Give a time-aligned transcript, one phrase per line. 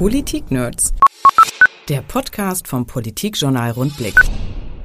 [0.00, 0.94] Politik-Nerds.
[1.90, 4.14] Der Podcast vom Politikjournal Rundblick.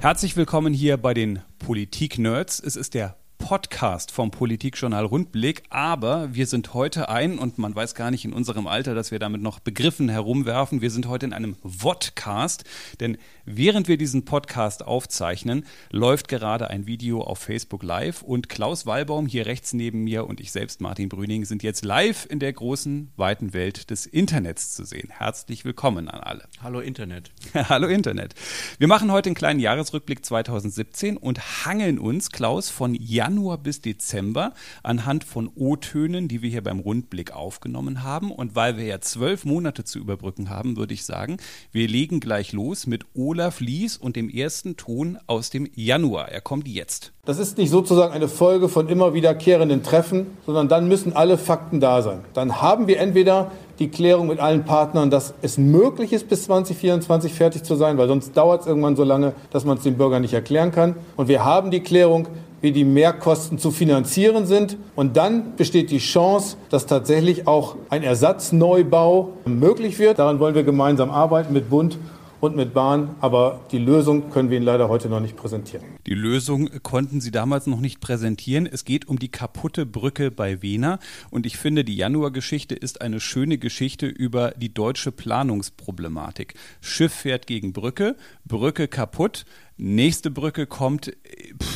[0.01, 2.59] Herzlich willkommen hier bei den Politik-Nerds.
[2.59, 3.15] Es ist der
[3.45, 8.33] Podcast vom Politikjournal Rundblick, aber wir sind heute ein, und man weiß gar nicht in
[8.33, 12.63] unserem Alter, dass wir damit noch Begriffen herumwerfen, wir sind heute in einem Vodcast,
[12.99, 18.87] denn während wir diesen Podcast aufzeichnen, läuft gerade ein Video auf Facebook Live und Klaus
[18.87, 22.51] Wallbaum hier rechts neben mir und ich selbst, Martin Brüning, sind jetzt live in der
[22.51, 25.09] großen, weiten Welt des Internets zu sehen.
[25.15, 26.45] Herzlich willkommen an alle.
[26.63, 27.29] Hallo Internet.
[27.53, 28.33] Hallo Internet.
[28.79, 33.81] Wir machen heute einen kleinen Jahresrückblick 2017 und hangeln uns, Klaus, von Januar Januar bis
[33.81, 38.31] Dezember anhand von O-Tönen, die wir hier beim Rundblick aufgenommen haben.
[38.31, 41.35] Und weil wir ja zwölf Monate zu überbrücken haben, würde ich sagen,
[41.73, 46.29] wir legen gleich los mit Olaf Lies und dem ersten Ton aus dem Januar.
[46.29, 47.11] Er kommt jetzt.
[47.25, 51.81] Das ist nicht sozusagen eine Folge von immer wiederkehrenden Treffen, sondern dann müssen alle Fakten
[51.81, 52.19] da sein.
[52.33, 57.33] Dann haben wir entweder die Klärung mit allen Partnern, dass es möglich ist, bis 2024
[57.33, 60.21] fertig zu sein, weil sonst dauert es irgendwann so lange, dass man es den Bürgern
[60.21, 60.95] nicht erklären kann.
[61.17, 62.27] Und wir haben die Klärung,
[62.65, 64.77] wie die Mehrkosten zu finanzieren sind.
[64.95, 70.17] Und dann besteht die Chance, dass tatsächlich auch ein Ersatzneubau möglich wird.
[70.17, 71.99] Daran wollen wir gemeinsam arbeiten mit Bund
[72.41, 73.15] und mit Bahn.
[73.21, 75.85] Aber die Lösung können wir Ihnen leider heute noch nicht präsentieren.
[76.07, 78.65] Die Lösung konnten Sie damals noch nicht präsentieren.
[78.65, 80.97] Es geht um die kaputte Brücke bei Wena.
[81.29, 86.55] Und ich finde, die Januar-Geschichte ist eine schöne Geschichte über die deutsche Planungsproblematik.
[86.81, 89.45] Schiff fährt gegen Brücke, Brücke kaputt.
[89.77, 91.11] Nächste Brücke kommt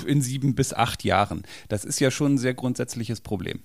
[0.06, 1.44] in sieben bis acht Jahren.
[1.68, 3.60] Das ist ja schon ein sehr grundsätzliches Problem.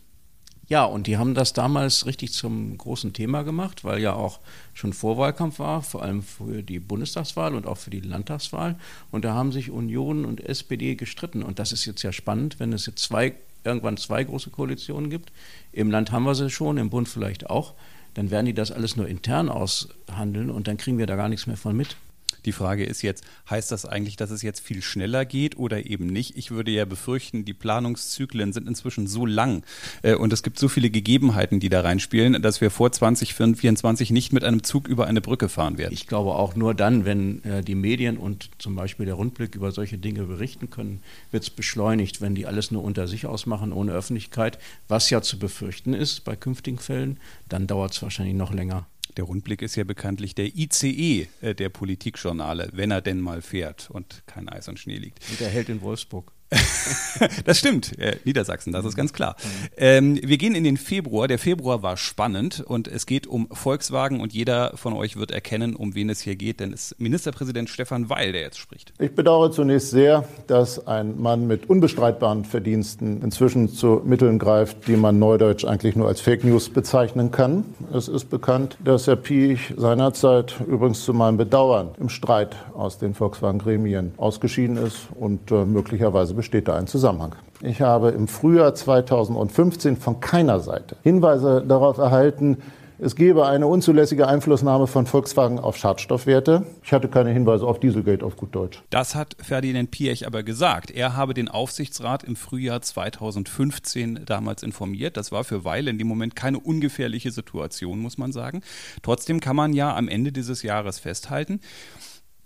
[0.66, 4.40] Ja, und die haben das damals richtig zum großen Thema gemacht, weil ja auch
[4.72, 8.76] schon Vorwahlkampf war, vor allem für die Bundestagswahl und auch für die Landtagswahl.
[9.10, 11.42] Und da haben sich Union und SPD gestritten.
[11.42, 15.32] Und das ist jetzt ja spannend, wenn es jetzt zwei, irgendwann zwei große Koalitionen gibt.
[15.72, 17.74] Im Land haben wir sie schon, im Bund vielleicht auch.
[18.14, 21.46] Dann werden die das alles nur intern aushandeln und dann kriegen wir da gar nichts
[21.46, 21.96] mehr von mit.
[22.44, 26.06] Die Frage ist jetzt, heißt das eigentlich, dass es jetzt viel schneller geht oder eben
[26.06, 26.36] nicht?
[26.36, 29.62] Ich würde ja befürchten, die Planungszyklen sind inzwischen so lang
[30.02, 34.32] äh, und es gibt so viele Gegebenheiten, die da reinspielen, dass wir vor 2024 nicht
[34.32, 35.92] mit einem Zug über eine Brücke fahren werden.
[35.92, 39.72] Ich glaube auch nur dann, wenn äh, die Medien und zum Beispiel der Rundblick über
[39.72, 42.20] solche Dinge berichten können, wird es beschleunigt.
[42.20, 44.58] Wenn die alles nur unter sich ausmachen, ohne Öffentlichkeit,
[44.88, 47.18] was ja zu befürchten ist bei künftigen Fällen,
[47.48, 48.86] dann dauert es wahrscheinlich noch länger.
[49.16, 53.90] Der Rundblick ist ja bekanntlich der ICE äh, der Politikjournale, wenn er denn mal fährt
[53.90, 55.20] und kein Eis und Schnee liegt.
[55.30, 56.32] Und er hält in Wolfsburg.
[57.44, 59.36] das stimmt, äh, Niedersachsen, das ist ganz klar.
[59.76, 61.28] Ähm, wir gehen in den Februar.
[61.28, 65.76] Der Februar war spannend und es geht um Volkswagen und jeder von euch wird erkennen,
[65.76, 68.92] um wen es hier geht, denn es ist Ministerpräsident Stefan Weil, der jetzt spricht.
[68.98, 74.96] Ich bedauere zunächst sehr, dass ein Mann mit unbestreitbaren Verdiensten inzwischen zu Mitteln greift, die
[74.96, 77.64] man neudeutsch eigentlich nur als Fake News bezeichnen kann.
[77.92, 83.14] Es ist bekannt, dass Herr Piech seinerzeit übrigens zu meinem Bedauern im Streit aus den
[83.14, 87.36] Volkswagen-Gremien ausgeschieden ist und äh, möglicherweise besteht da ein Zusammenhang.
[87.62, 92.58] Ich habe im Frühjahr 2015 von keiner Seite Hinweise darauf erhalten,
[92.98, 96.64] es gebe eine unzulässige Einflussnahme von Volkswagen auf Schadstoffwerte.
[96.84, 98.82] Ich hatte keine Hinweise auf Dieselgate auf gut Deutsch.
[98.90, 100.92] Das hat Ferdinand Piech aber gesagt.
[100.92, 105.16] Er habe den Aufsichtsrat im Frühjahr 2015 damals informiert.
[105.16, 108.60] Das war für Weil in dem Moment keine ungefährliche Situation, muss man sagen.
[109.02, 111.60] Trotzdem kann man ja am Ende dieses Jahres festhalten,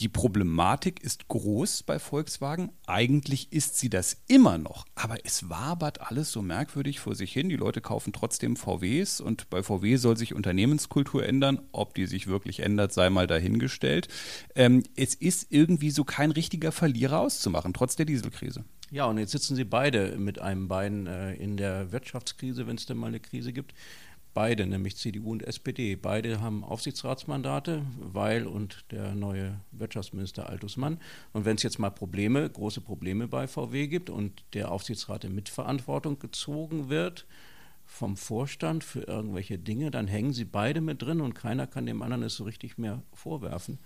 [0.00, 2.70] die Problematik ist groß bei Volkswagen.
[2.86, 4.86] Eigentlich ist sie das immer noch.
[4.94, 7.48] Aber es wabert alles so merkwürdig vor sich hin.
[7.48, 11.60] Die Leute kaufen trotzdem VWs und bei VW soll sich Unternehmenskultur ändern.
[11.72, 14.06] Ob die sich wirklich ändert, sei mal dahingestellt.
[14.54, 18.65] Ähm, es ist irgendwie so kein richtiger Verlierer auszumachen, trotz der Dieselkrise.
[18.91, 22.86] Ja, und jetzt sitzen sie beide mit einem Bein äh, in der Wirtschaftskrise, wenn es
[22.86, 23.75] denn mal eine Krise gibt
[24.38, 25.97] beide, nämlich CDU und SPD.
[25.97, 31.00] Beide haben Aufsichtsratsmandate, Weil und der neue Wirtschaftsminister Altus Mann.
[31.32, 35.34] Und wenn es jetzt mal Probleme, große Probleme bei VW gibt und der Aufsichtsrat in
[35.34, 37.27] Mitverantwortung gezogen wird,
[37.84, 42.00] vom Vorstand für irgendwelche Dinge, dann hängen sie beide mit drin und keiner kann dem
[42.00, 43.80] anderen es so richtig mehr vorwerfen.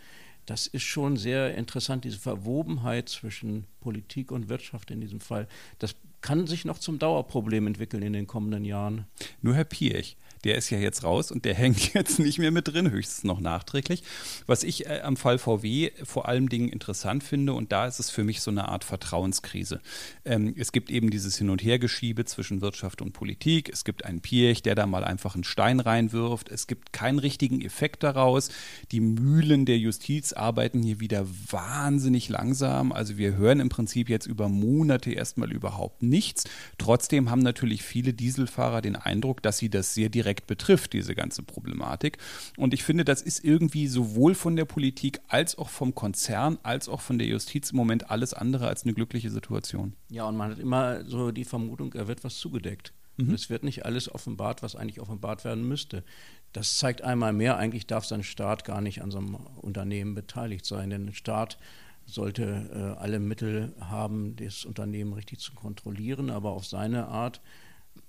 [0.44, 5.48] Das ist schon sehr interessant, diese Verwobenheit zwischen Politik und Wirtschaft in diesem Fall.
[5.78, 9.06] Das kann sich noch zum Dauerproblem entwickeln in den kommenden Jahren.
[9.42, 12.68] Nur Herr Piech, der ist ja jetzt raus und der hängt jetzt nicht mehr mit
[12.68, 14.02] drin, höchstens noch nachträglich.
[14.46, 18.10] Was ich äh, am Fall VW vor allem Dingen interessant finde, und da ist es
[18.10, 19.80] für mich so eine Art Vertrauenskrise.
[20.24, 23.68] Ähm, es gibt eben dieses Hin- und Hergeschiebe zwischen Wirtschaft und Politik.
[23.72, 26.48] Es gibt einen Piech, der da mal einfach einen Stein reinwirft.
[26.48, 28.50] Es gibt keinen richtigen Effekt daraus.
[28.90, 32.92] Die Mühlen der Justiz arbeiten hier wieder wahnsinnig langsam.
[32.92, 36.44] Also wir hören im Prinzip jetzt über Monate erstmal überhaupt nichts.
[36.78, 41.14] Trotzdem haben natürlich viele Dieselfahrer den Eindruck, dass sie das sehr direkt direkt betrifft, diese
[41.14, 42.16] ganze Problematik.
[42.56, 46.88] Und ich finde, das ist irgendwie sowohl von der Politik als auch vom Konzern als
[46.88, 49.94] auch von der Justiz im Moment alles andere als eine glückliche Situation.
[50.08, 52.94] Ja, und man hat immer so die Vermutung, er wird was zugedeckt.
[53.18, 53.34] Mhm.
[53.34, 56.02] Es wird nicht alles offenbart, was eigentlich offenbart werden müsste.
[56.54, 60.64] Das zeigt einmal mehr, eigentlich darf sein Staat gar nicht an so einem Unternehmen beteiligt
[60.64, 61.58] sein, denn ein Staat
[62.06, 67.40] sollte äh, alle Mittel haben, das Unternehmen richtig zu kontrollieren, aber auf seine Art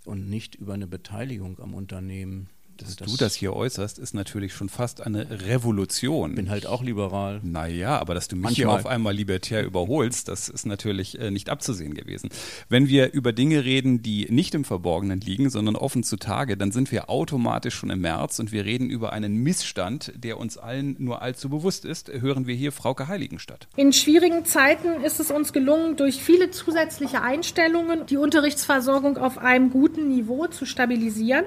[0.05, 2.49] und nicht über eine Beteiligung am Unternehmen.
[2.77, 6.31] Dass das du das hier äußerst, ist natürlich schon fast eine Revolution.
[6.31, 7.39] Ich bin halt auch liberal.
[7.43, 8.55] Naja, aber dass du mich Manchmal.
[8.55, 12.29] hier auf einmal libertär überholst, das ist natürlich äh, nicht abzusehen gewesen.
[12.69, 16.91] Wenn wir über Dinge reden, die nicht im Verborgenen liegen, sondern offen zutage, dann sind
[16.91, 21.21] wir automatisch schon im März und wir reden über einen Missstand, der uns allen nur
[21.21, 22.09] allzu bewusst ist.
[22.09, 23.67] Hören wir hier Frauke Heiligenstadt.
[23.75, 29.69] In schwierigen Zeiten ist es uns gelungen, durch viele zusätzliche Einstellungen die Unterrichtsversorgung auf einem
[29.69, 31.45] guten Niveau zu stabilisieren.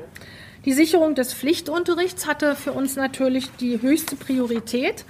[0.66, 5.04] Die Sicherung des Pflichtunterrichts hatte für uns natürlich die höchste Priorität.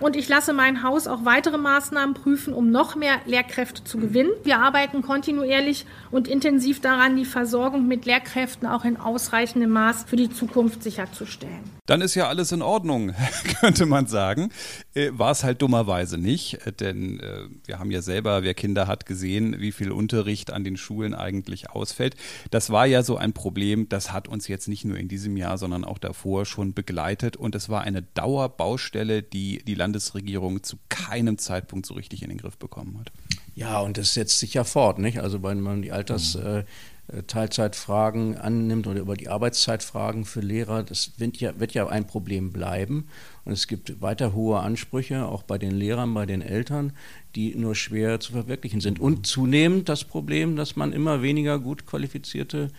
[0.00, 4.30] Und ich lasse mein Haus auch weitere Maßnahmen prüfen, um noch mehr Lehrkräfte zu gewinnen.
[4.44, 10.16] Wir arbeiten kontinuierlich und intensiv daran, die Versorgung mit Lehrkräften auch in ausreichendem Maß für
[10.16, 11.70] die Zukunft sicherzustellen.
[11.86, 13.12] Dann ist ja alles in Ordnung,
[13.60, 14.50] könnte man sagen.
[14.94, 18.86] Äh, war es halt dummerweise nicht, äh, denn äh, wir haben ja selber, wer Kinder
[18.86, 22.16] hat, gesehen, wie viel Unterricht an den Schulen eigentlich ausfällt.
[22.50, 25.58] Das war ja so ein Problem, das hat uns jetzt nicht nur in diesem Jahr,
[25.58, 31.36] sondern auch davor schon begleitet und es war eine Dauerbaustelle, die die Landesregierung zu keinem
[31.36, 33.12] Zeitpunkt so richtig in den Griff bekommen hat.
[33.54, 35.20] Ja, und das setzt sich ja fort, nicht?
[35.20, 36.46] Also wenn man die Alters mhm.
[36.46, 36.64] äh,
[37.26, 42.50] Teilzeitfragen annimmt oder über die Arbeitszeitfragen für Lehrer, das wird ja, wird ja ein Problem
[42.50, 43.08] bleiben.
[43.44, 46.92] Und es gibt weiter hohe Ansprüche, auch bei den Lehrern, bei den Eltern,
[47.34, 49.00] die nur schwer zu verwirklichen sind.
[49.00, 52.70] Und zunehmend das Problem, dass man immer weniger gut qualifizierte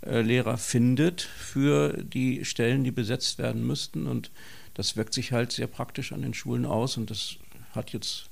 [0.00, 4.06] äh, Lehrer findet für die Stellen, die besetzt werden müssten.
[4.06, 4.30] Und
[4.72, 7.36] das wirkt sich halt sehr praktisch an den Schulen aus und das
[7.72, 8.30] hat jetzt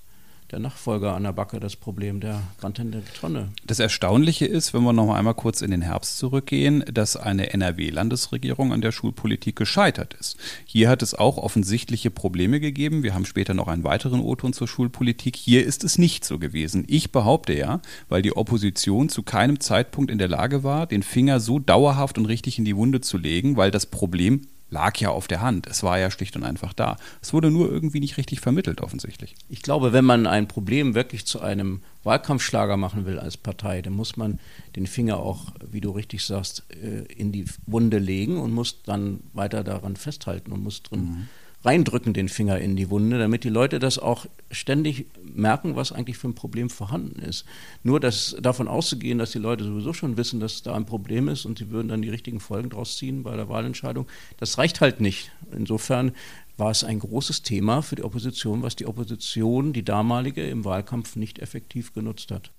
[0.52, 3.48] der Nachfolger an der Backe das Problem der grantenden Tonne.
[3.66, 8.72] Das Erstaunliche ist, wenn wir noch einmal kurz in den Herbst zurückgehen, dass eine NRW-Landesregierung
[8.72, 10.36] an der Schulpolitik gescheitert ist.
[10.66, 13.02] Hier hat es auch offensichtliche Probleme gegeben.
[13.02, 15.36] Wir haben später noch einen weiteren O-Ton zur Schulpolitik.
[15.36, 16.84] Hier ist es nicht so gewesen.
[16.86, 21.40] Ich behaupte ja, weil die Opposition zu keinem Zeitpunkt in der Lage war, den Finger
[21.40, 25.28] so dauerhaft und richtig in die Wunde zu legen, weil das Problem lag ja auf
[25.28, 25.66] der Hand.
[25.66, 26.96] Es war ja schlicht und einfach da.
[27.20, 29.34] Es wurde nur irgendwie nicht richtig vermittelt, offensichtlich.
[29.50, 33.92] Ich glaube, wenn man ein Problem wirklich zu einem Wahlkampfschlager machen will als Partei, dann
[33.92, 34.40] muss man
[34.74, 39.20] den Finger auch, wie du richtig sagst, äh, in die Wunde legen und muss dann
[39.34, 41.04] weiter daran festhalten und muss drin.
[41.04, 41.28] Mhm
[41.64, 46.18] reindrücken den Finger in die Wunde, damit die Leute das auch ständig merken, was eigentlich
[46.18, 47.44] für ein Problem vorhanden ist.
[47.82, 51.44] Nur das, davon auszugehen, dass die Leute sowieso schon wissen, dass da ein Problem ist
[51.44, 54.06] und sie würden dann die richtigen Folgen draus ziehen bei der Wahlentscheidung,
[54.38, 55.30] das reicht halt nicht.
[55.52, 56.12] Insofern
[56.56, 61.16] war es ein großes Thema für die Opposition, was die Opposition, die damalige, im Wahlkampf
[61.16, 62.50] nicht effektiv genutzt hat.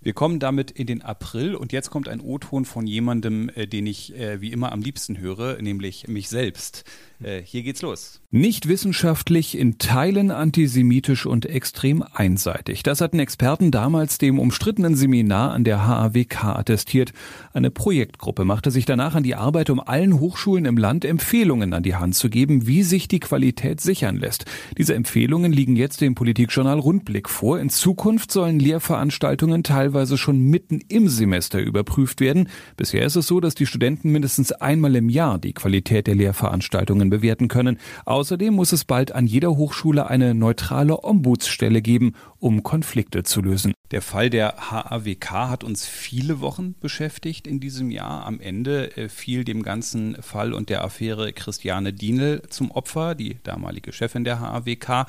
[0.00, 3.86] Wir kommen damit in den April und jetzt kommt ein O-Ton von jemandem, äh, den
[3.86, 6.84] ich äh, wie immer am liebsten höre, nämlich mich selbst.
[7.22, 8.20] Äh, hier geht's los.
[8.32, 12.82] Nicht wissenschaftlich, in Teilen antisemitisch und extrem einseitig.
[12.82, 17.12] Das hatten Experten damals dem umstrittenen Seminar an der HAWK attestiert.
[17.52, 21.82] Eine Projektgruppe machte sich danach an die Arbeit, um allen Hochschulen im Land Empfehlungen an
[21.82, 24.44] die Hand zu geben, wie sich die Qualität sichern lässt.
[24.76, 27.58] Diese Empfehlungen liegen jetzt dem Politikjournal Rundblick vor.
[27.58, 32.50] In Zukunft sollen Lehrveranstaltungen teilweise schon mitten im Semester überprüft werden.
[32.76, 37.08] Bisher ist es so, dass die Studenten mindestens einmal im Jahr die Qualität der Lehrveranstaltungen
[37.08, 37.78] bewerten können.
[38.04, 43.72] Außerdem muss es bald an jeder Hochschule eine neutrale Ombudsstelle geben, um Konflikte zu lösen.
[43.92, 48.26] Der Fall der HAWK hat uns viele Wochen beschäftigt in diesem Jahr.
[48.26, 53.38] Am Ende äh, fiel dem ganzen Fall und der Affäre Christiane Dienel zum Opfer, die
[53.44, 55.06] damalige Chefin der HAWK.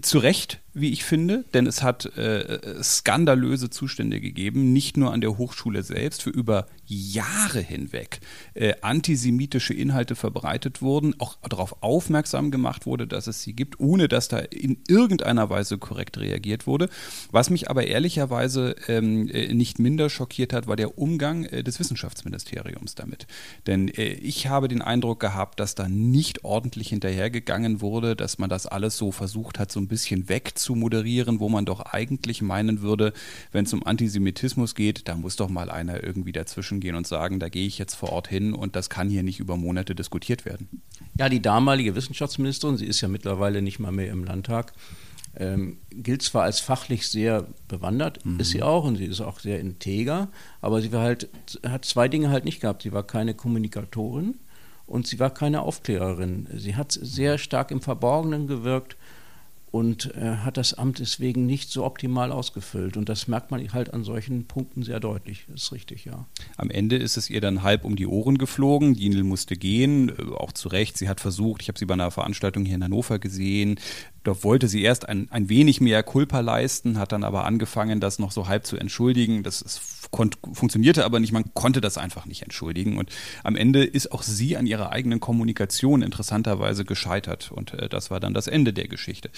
[0.00, 5.20] Zu Recht wie ich finde, denn es hat äh, skandalöse Zustände gegeben, nicht nur an
[5.20, 8.20] der Hochschule selbst, für über Jahre hinweg
[8.54, 14.08] äh, antisemitische Inhalte verbreitet wurden, auch darauf aufmerksam gemacht wurde, dass es sie gibt, ohne
[14.08, 16.88] dass da in irgendeiner Weise korrekt reagiert wurde.
[17.30, 21.78] Was mich aber ehrlicherweise ähm, äh, nicht minder schockiert hat, war der Umgang äh, des
[21.78, 23.28] Wissenschaftsministeriums damit.
[23.68, 28.50] Denn äh, ich habe den Eindruck gehabt, dass da nicht ordentlich hinterhergegangen wurde, dass man
[28.50, 32.42] das alles so versucht hat, so ein bisschen wegzunehmen zu moderieren, wo man doch eigentlich
[32.42, 33.12] meinen würde,
[33.52, 37.38] wenn es um Antisemitismus geht, da muss doch mal einer irgendwie dazwischen gehen und sagen,
[37.38, 40.44] da gehe ich jetzt vor Ort hin und das kann hier nicht über Monate diskutiert
[40.44, 40.82] werden.
[41.18, 44.72] Ja, die damalige Wissenschaftsministerin, sie ist ja mittlerweile nicht mal mehr im Landtag,
[45.36, 48.40] ähm, gilt zwar als fachlich sehr bewandert, mhm.
[48.40, 50.28] ist sie auch, und sie ist auch sehr integer,
[50.60, 51.28] aber sie war halt,
[51.66, 52.82] hat zwei Dinge halt nicht gehabt.
[52.82, 54.36] Sie war keine Kommunikatorin
[54.86, 56.46] und sie war keine Aufklärerin.
[56.54, 58.96] Sie hat sehr stark im Verborgenen gewirkt
[59.74, 62.96] und äh, hat das Amt deswegen nicht so optimal ausgefüllt.
[62.96, 65.46] Und das merkt man halt an solchen Punkten sehr deutlich.
[65.48, 66.28] Das ist richtig, ja.
[66.56, 68.94] Am Ende ist es ihr dann halb um die Ohren geflogen.
[68.94, 70.96] Dienel musste gehen, äh, auch zu Recht.
[70.96, 73.80] Sie hat versucht, ich habe sie bei einer Veranstaltung hier in Hannover gesehen,
[74.24, 78.18] da wollte sie erst ein, ein wenig mehr Kulpa leisten, hat dann aber angefangen, das
[78.18, 79.42] noch so halb zu entschuldigen.
[79.42, 79.80] Das ist,
[80.52, 82.96] funktionierte aber nicht, man konnte das einfach nicht entschuldigen.
[82.96, 83.10] Und
[83.42, 87.52] am Ende ist auch sie an ihrer eigenen Kommunikation interessanterweise gescheitert.
[87.52, 89.30] Und äh, das war dann das Ende der Geschichte.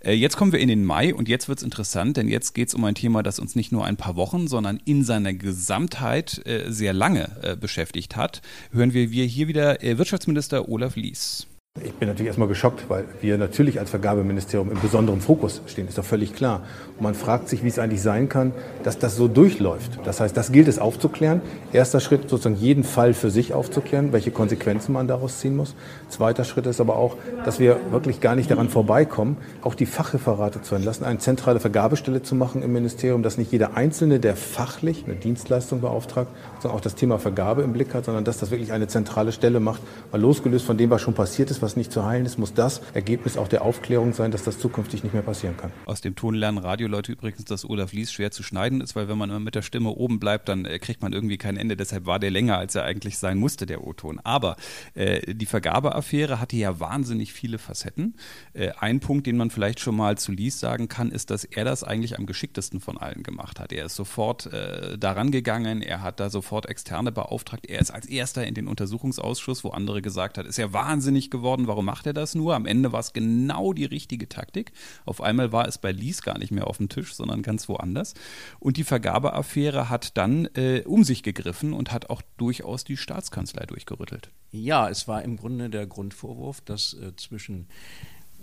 [0.00, 2.68] Äh, jetzt kommen wir in den Mai und jetzt wird es interessant, denn jetzt geht
[2.68, 6.46] es um ein Thema, das uns nicht nur ein paar Wochen, sondern in seiner Gesamtheit
[6.46, 8.42] äh, sehr lange äh, beschäftigt hat.
[8.70, 11.46] Hören wir, wir hier wieder äh, Wirtschaftsminister Olaf Lies.
[11.84, 15.98] Ich bin natürlich erstmal geschockt, weil wir natürlich als Vergabeministerium im besonderen Fokus stehen, ist
[15.98, 16.62] doch völlig klar.
[16.96, 18.52] Und man fragt sich, wie es eigentlich sein kann,
[18.82, 19.98] dass das so durchläuft.
[20.04, 21.42] Das heißt, das gilt es aufzuklären.
[21.74, 25.74] Erster Schritt sozusagen jeden Fall für sich aufzuklären, welche Konsequenzen man daraus ziehen muss.
[26.08, 30.62] Zweiter Schritt ist aber auch, dass wir wirklich gar nicht daran vorbeikommen, auch die Fachreferate
[30.62, 35.04] zu entlassen, eine zentrale Vergabestelle zu machen im Ministerium, dass nicht jeder Einzelne, der fachlich
[35.04, 36.30] eine Dienstleistung beauftragt,
[36.60, 39.60] sondern auch das Thema Vergabe im Blick hat, sondern dass das wirklich eine zentrale Stelle
[39.60, 42.54] macht, weil losgelöst von dem, was schon passiert ist, was nicht zu heilen ist, muss
[42.54, 45.72] das Ergebnis auch der Aufklärung sein, dass das zukünftig nicht mehr passieren kann.
[45.84, 49.18] Aus dem Ton lernen Radioleute übrigens, dass Olaf Lies schwer zu schneiden ist, weil wenn
[49.18, 51.76] man immer mit der Stimme oben bleibt, dann äh, kriegt man irgendwie kein Ende.
[51.76, 54.20] Deshalb war der länger, als er eigentlich sein musste, der O-Ton.
[54.22, 54.56] Aber
[54.94, 58.14] äh, die Vergabeaffäre hatte ja wahnsinnig viele Facetten.
[58.52, 61.64] Äh, ein Punkt, den man vielleicht schon mal zu Lies sagen kann, ist, dass er
[61.64, 63.72] das eigentlich am geschicktesten von allen gemacht hat.
[63.72, 67.66] Er ist sofort äh, daran gegangen, er hat da sofort Externe beauftragt.
[67.66, 71.55] Er ist als erster in den Untersuchungsausschuss, wo andere gesagt hat, ist er wahnsinnig geworden,
[71.66, 72.54] warum macht er das nur?
[72.54, 74.72] Am Ende war es genau die richtige Taktik.
[75.04, 78.14] Auf einmal war es bei Lies gar nicht mehr auf dem Tisch, sondern ganz woanders.
[78.60, 83.64] Und die Vergabeaffäre hat dann äh, um sich gegriffen und hat auch durchaus die Staatskanzlei
[83.66, 84.30] durchgerüttelt.
[84.50, 87.68] Ja, es war im Grunde der Grundvorwurf, dass äh, zwischen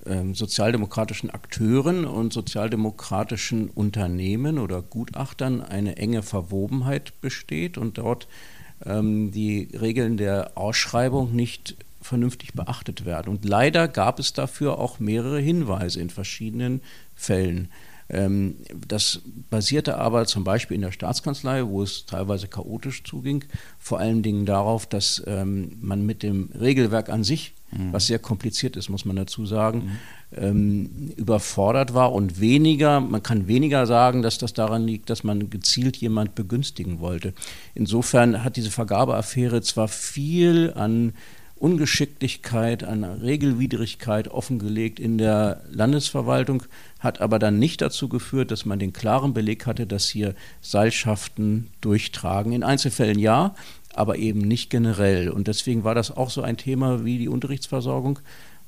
[0.06, 8.28] ähm, sozialdemokratischen Akteuren und sozialdemokratischen Unternehmen oder Gutachtern eine enge Verwobenheit besteht und dort
[8.86, 13.30] ähm, die Regeln der Ausschreibung nicht vernünftig beachtet werden.
[13.30, 16.82] Und leider gab es dafür auch mehrere Hinweise in verschiedenen
[17.16, 17.70] Fällen.
[18.10, 18.58] Ähm,
[18.88, 23.46] das basierte aber zum Beispiel in der Staatskanzlei, wo es teilweise chaotisch zuging,
[23.80, 27.94] vor allen Dingen darauf, dass ähm, man mit dem Regelwerk an sich, mhm.
[27.94, 29.78] was sehr kompliziert ist, muss man dazu sagen,
[30.32, 30.38] mhm.
[30.38, 35.50] ähm, überfordert war und weniger, man kann weniger sagen, dass das daran liegt, dass man
[35.50, 37.34] gezielt jemand begünstigen wollte.
[37.74, 41.14] Insofern hat diese Vergabeaffäre zwar viel an
[41.64, 46.64] Ungeschicklichkeit, eine Regelwidrigkeit offengelegt in der Landesverwaltung,
[47.00, 51.70] hat aber dann nicht dazu geführt, dass man den klaren Beleg hatte, dass hier Seilschaften
[51.80, 52.52] durchtragen.
[52.52, 53.56] In Einzelfällen ja,
[53.96, 55.30] aber eben nicht generell.
[55.30, 58.20] Und deswegen war das auch so ein Thema wie die Unterrichtsversorgung,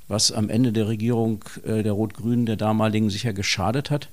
[0.08, 4.08] was am Ende der Regierung äh, der Rot-Grünen der damaligen sicher geschadet hat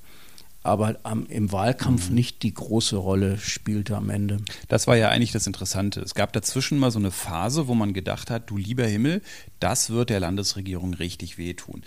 [0.62, 2.14] aber am, im Wahlkampf mhm.
[2.14, 4.38] nicht die große Rolle spielte am Ende.
[4.68, 6.00] Das war ja eigentlich das Interessante.
[6.00, 9.22] Es gab dazwischen mal so eine Phase, wo man gedacht hat, du lieber Himmel,
[9.60, 11.82] das wird der Landesregierung richtig wehtun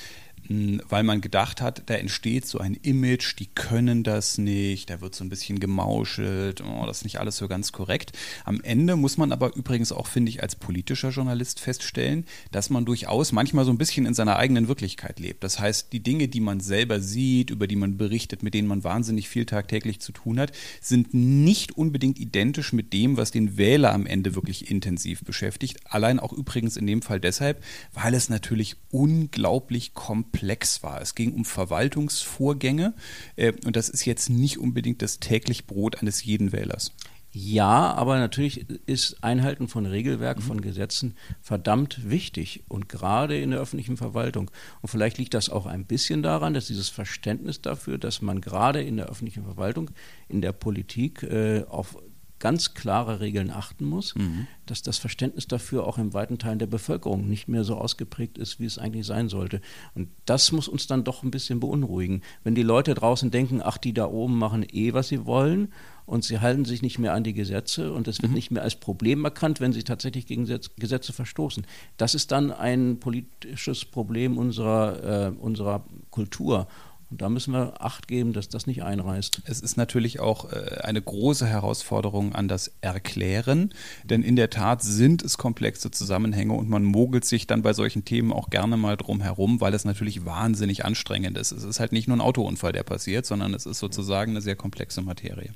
[0.47, 5.15] weil man gedacht hat, da entsteht so ein Image, die können das nicht, da wird
[5.15, 8.11] so ein bisschen gemauschelt, oh, das ist nicht alles so ganz korrekt.
[8.43, 12.85] Am Ende muss man aber übrigens auch, finde ich, als politischer Journalist feststellen, dass man
[12.85, 15.43] durchaus manchmal so ein bisschen in seiner eigenen Wirklichkeit lebt.
[15.43, 18.83] Das heißt, die Dinge, die man selber sieht, über die man berichtet, mit denen man
[18.83, 23.93] wahnsinnig viel tagtäglich zu tun hat, sind nicht unbedingt identisch mit dem, was den Wähler
[23.93, 25.79] am Ende wirklich intensiv beschäftigt.
[25.85, 31.01] Allein auch übrigens in dem Fall deshalb, weil es natürlich unglaublich komplex komplex war.
[31.01, 32.93] Es ging um Verwaltungsvorgänge
[33.35, 36.93] äh, und das ist jetzt nicht unbedingt das täglich Brot eines jeden Wählers.
[37.37, 40.43] Ja, aber natürlich ist Einhalten von Regelwerk, mhm.
[40.43, 44.49] von Gesetzen verdammt wichtig und gerade in der öffentlichen Verwaltung.
[44.81, 48.81] Und vielleicht liegt das auch ein bisschen daran, dass dieses Verständnis dafür, dass man gerade
[48.81, 49.91] in der öffentlichen Verwaltung,
[50.29, 51.97] in der Politik äh, auf
[52.39, 54.47] ganz klare Regeln achten muss, mhm.
[54.65, 58.59] dass das Verständnis dafür auch in weiten Teilen der Bevölkerung nicht mehr so ausgeprägt ist,
[58.59, 59.61] wie es eigentlich sein sollte.
[59.93, 62.21] Und das muss uns dann doch ein bisschen beunruhigen.
[62.43, 65.69] Wenn die Leute draußen denken, ach, die da oben machen eh, was sie wollen
[66.05, 68.35] und sie halten sich nicht mehr an die Gesetze und es wird mhm.
[68.35, 70.45] nicht mehr als Problem erkannt, wenn sie tatsächlich gegen
[70.77, 71.65] Gesetze verstoßen.
[71.97, 76.67] Das ist dann ein politisches Problem unserer, äh, unserer Kultur.
[77.11, 79.41] Und da müssen wir Acht geben, dass das nicht einreißt.
[79.45, 84.81] Es ist natürlich auch äh, eine große Herausforderung an das Erklären, denn in der Tat
[84.81, 88.97] sind es komplexe Zusammenhänge und man mogelt sich dann bei solchen Themen auch gerne mal
[88.97, 91.51] drum herum, weil es natürlich wahnsinnig anstrengend ist.
[91.51, 94.55] Es ist halt nicht nur ein Autounfall, der passiert, sondern es ist sozusagen eine sehr
[94.55, 95.51] komplexe Materie.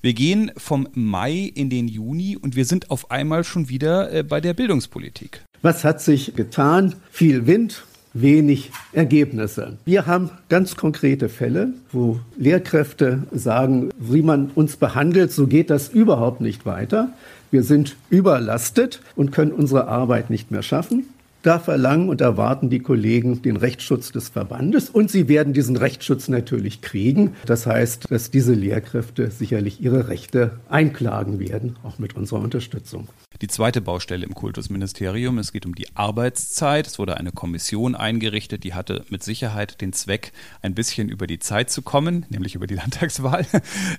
[0.00, 4.22] Wir gehen vom Mai in den Juni und wir sind auf einmal schon wieder äh,
[4.22, 5.44] bei der Bildungspolitik.
[5.62, 6.94] Was hat sich getan?
[7.10, 7.84] Viel Wind,
[8.20, 9.78] wenig Ergebnisse.
[9.84, 15.88] Wir haben ganz konkrete Fälle, wo Lehrkräfte sagen, wie man uns behandelt, so geht das
[15.88, 17.10] überhaupt nicht weiter.
[17.50, 21.04] Wir sind überlastet und können unsere Arbeit nicht mehr schaffen.
[21.42, 26.26] Da verlangen und erwarten die Kollegen den Rechtsschutz des Verbandes und sie werden diesen Rechtsschutz
[26.26, 27.36] natürlich kriegen.
[27.46, 33.06] Das heißt, dass diese Lehrkräfte sicherlich ihre Rechte einklagen werden, auch mit unserer Unterstützung.
[33.40, 36.88] Die zweite Baustelle im Kultusministerium, es geht um die Arbeitszeit.
[36.88, 41.38] Es wurde eine Kommission eingerichtet, die hatte mit Sicherheit den Zweck, ein bisschen über die
[41.38, 43.46] Zeit zu kommen, nämlich über die Landtagswahl.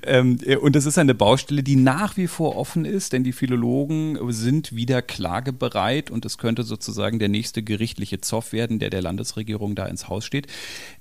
[0.03, 4.17] Ähm, und es ist eine Baustelle, die nach wie vor offen ist, denn die Philologen
[4.33, 9.75] sind wieder klagebereit und es könnte sozusagen der nächste gerichtliche Zoff werden, der der Landesregierung
[9.75, 10.47] da ins Haus steht.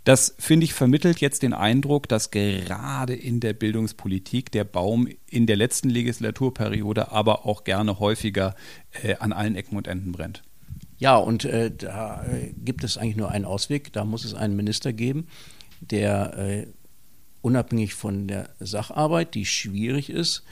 [0.04, 5.46] Das, finde ich, vermittelt jetzt den Eindruck, dass gerade in der Bildungspolitik der Baum in
[5.46, 8.54] der letzten Legislaturperiode, aber auch gerne häufiger
[9.02, 10.42] äh, an allen Ecken und Enden brennt.
[10.98, 13.92] Ja, und äh, da äh, gibt es eigentlich nur einen Ausweg.
[13.92, 15.28] Da muss es einen Minister geben,
[15.80, 16.66] der äh,
[17.40, 20.42] unabhängig von der Sacharbeit, die schwierig ist,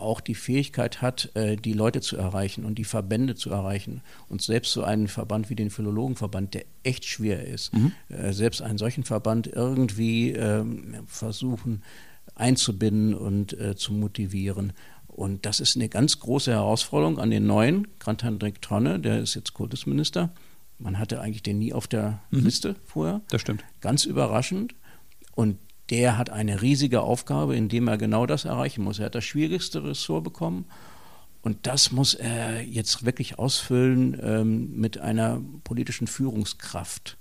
[0.00, 4.02] auch die Fähigkeit hat, äh, die Leute zu erreichen und die Verbände zu erreichen.
[4.28, 7.92] Und selbst so einen Verband wie den Philologenverband, der echt schwer ist, mhm.
[8.08, 11.82] Äh, selbst einen solchen Verband irgendwie ähm, versuchen
[12.34, 14.72] einzubinden und äh, zu motivieren.
[15.06, 19.34] Und das ist eine ganz große Herausforderung an den neuen, Grant Hendrik Tonne, der ist
[19.34, 20.30] jetzt Kultusminister.
[20.78, 22.44] Man hatte eigentlich den nie auf der mhm.
[22.44, 23.20] Liste vorher.
[23.28, 23.64] Das stimmt.
[23.80, 24.74] Ganz überraschend.
[25.34, 25.58] Und
[25.90, 28.98] der hat eine riesige Aufgabe, indem er genau das erreichen muss.
[28.98, 30.64] Er hat das schwierigste Ressort bekommen
[31.42, 37.16] und das muss er jetzt wirklich ausfüllen ähm, mit einer politischen Führungskraft,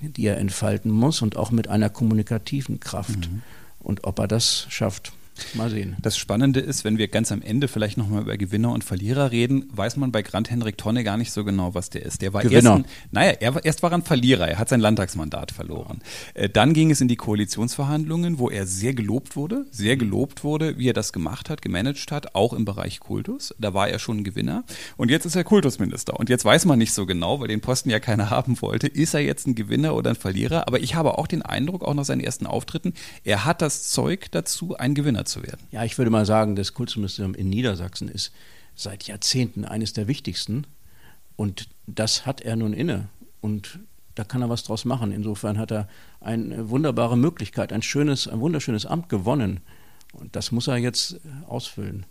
[0.00, 3.30] die er entfalten muss und auch mit einer kommunikativen Kraft.
[3.30, 3.42] Mhm.
[3.80, 5.12] Und ob er das schafft,
[5.54, 5.96] Mal sehen.
[6.00, 9.68] Das Spannende ist, wenn wir ganz am Ende vielleicht nochmal über Gewinner und Verlierer reden,
[9.72, 12.22] weiß man bei Grant Henrik Tonne gar nicht so genau, was der ist.
[12.22, 12.70] Der war Gewinner.
[12.70, 16.00] Erst, ein, naja, er war, erst war er ein Verlierer, er hat sein Landtagsmandat verloren.
[16.34, 20.78] Äh, dann ging es in die Koalitionsverhandlungen, wo er sehr gelobt wurde, sehr gelobt wurde,
[20.78, 23.54] wie er das gemacht hat, gemanagt hat, auch im Bereich Kultus.
[23.58, 24.64] Da war er schon ein Gewinner.
[24.96, 26.18] Und jetzt ist er Kultusminister.
[26.18, 29.14] Und jetzt weiß man nicht so genau, weil den Posten ja keiner haben wollte, ist
[29.14, 30.66] er jetzt ein Gewinner oder ein Verlierer.
[30.66, 32.94] Aber ich habe auch den Eindruck, auch nach seinen ersten Auftritten,
[33.24, 35.60] er hat das Zeug dazu, ein Gewinner zu werden.
[35.70, 38.32] Ja, ich würde mal sagen, das Kultusministerium in Niedersachsen ist
[38.74, 40.66] seit Jahrzehnten eines der wichtigsten.
[41.36, 43.08] Und das hat er nun inne.
[43.40, 43.78] Und
[44.14, 45.12] da kann er was draus machen.
[45.12, 45.88] Insofern hat er
[46.20, 49.60] eine wunderbare Möglichkeit, ein schönes, ein wunderschönes Amt gewonnen.
[50.18, 52.06] Und das muss er jetzt ausfüllen.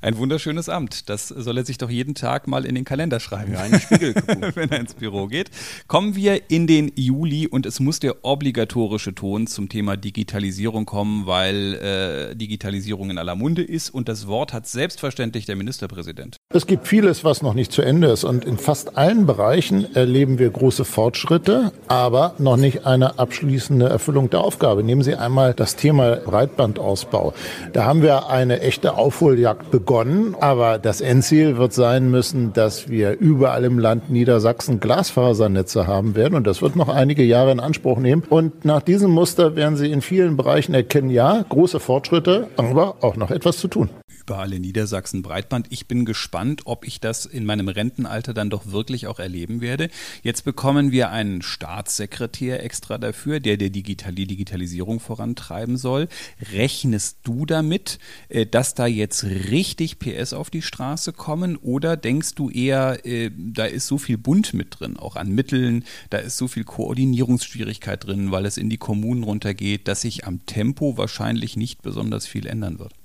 [0.00, 1.08] Ein wunderschönes Amt.
[1.08, 3.52] Das soll er sich doch jeden Tag mal in den Kalender schreiben.
[3.52, 4.14] Ja, in den Spiegel
[4.54, 5.50] wenn er ins Büro geht.
[5.86, 11.26] Kommen wir in den Juli und es muss der obligatorische Ton zum Thema Digitalisierung kommen,
[11.26, 16.36] weil äh, Digitalisierung in aller Munde ist und das Wort hat selbstverständlich der Ministerpräsident.
[16.54, 20.38] Es gibt vieles, was noch nicht zu Ende ist und in fast allen Bereichen erleben
[20.38, 24.82] wir große Fortschritte, aber noch nicht eine abschließende Erfüllung der Aufgabe.
[24.82, 27.34] Nehmen Sie einmal das Thema Breitbandausbau.
[27.72, 33.18] Da haben wir eine echte Aufholjagd begonnen, aber das Endziel wird sein müssen, dass wir
[33.18, 37.98] überall im Land Niedersachsen Glasfasernetze haben werden und das wird noch einige Jahre in Anspruch
[37.98, 38.22] nehmen.
[38.28, 43.16] Und nach diesem Muster werden Sie in vielen Bereichen erkennen, ja, große Fortschritte, aber auch
[43.16, 43.90] noch etwas zu tun
[44.22, 45.66] überall in Niedersachsen Breitband.
[45.70, 49.90] Ich bin gespannt, ob ich das in meinem Rentenalter dann doch wirklich auch erleben werde.
[50.22, 56.08] Jetzt bekommen wir einen Staatssekretär extra dafür, der der Digital die Digitalisierung vorantreiben soll.
[56.52, 62.34] Rechnest du damit, äh, dass da jetzt richtig PS auf die Straße kommen oder denkst
[62.34, 66.36] du eher, äh, da ist so viel Bund mit drin, auch an Mitteln, da ist
[66.36, 71.56] so viel Koordinierungsschwierigkeit drin, weil es in die Kommunen runtergeht, dass sich am Tempo wahrscheinlich
[71.56, 73.01] nicht besonders viel ändern wird?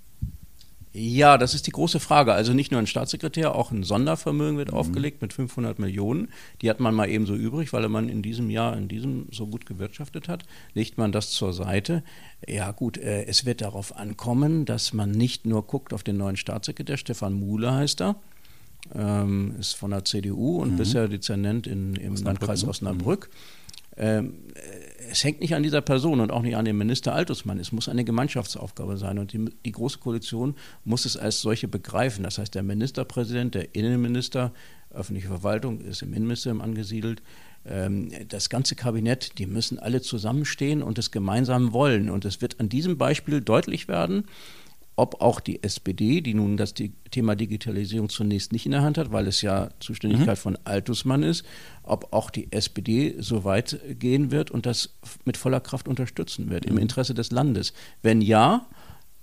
[0.99, 2.33] Ja, das ist die große Frage.
[2.33, 4.77] Also nicht nur ein Staatssekretär, auch ein Sondervermögen wird mhm.
[4.77, 6.29] aufgelegt mit 500 Millionen.
[6.63, 9.45] Die hat man mal eben so übrig, weil man in diesem Jahr, in diesem so
[9.45, 10.45] gut gewirtschaftet hat.
[10.73, 12.03] Legt man das zur Seite.
[12.47, 16.36] Ja gut, äh, es wird darauf ankommen, dass man nicht nur guckt auf den neuen
[16.36, 18.15] Staatssekretär, Stefan Muhle heißt er,
[18.95, 20.77] ähm, ist von der CDU und mhm.
[20.77, 22.69] bisher Dezernent in, im Osnabrück, Landkreis ne?
[22.69, 23.29] Osnabrück.
[23.29, 23.57] Mhm.
[23.97, 24.33] Ähm,
[25.10, 27.60] es hängt nicht an dieser Person und auch nicht an dem Minister Altusmann.
[27.60, 32.23] Es muss eine Gemeinschaftsaufgabe sein und die, die, Große Koalition muss es als solche begreifen.
[32.23, 34.53] Das heißt, der Ministerpräsident, der Innenminister,
[34.91, 37.21] öffentliche Verwaltung ist im Innenministerium angesiedelt,
[37.65, 42.10] ähm, das ganze Kabinett, die müssen alle zusammenstehen und es gemeinsam wollen.
[42.10, 44.25] Und es wird an diesem Beispiel deutlich werden,
[44.97, 49.12] ob auch die SPD, die nun das Thema Digitalisierung zunächst nicht in der Hand hat,
[49.12, 50.41] weil es ja Zuständigkeit mhm.
[50.41, 51.45] von Altusmann ist,
[51.83, 56.65] ob auch die SPD so weit gehen wird und das mit voller Kraft unterstützen wird,
[56.65, 56.71] mhm.
[56.71, 57.73] im Interesse des Landes.
[58.01, 58.67] Wenn ja,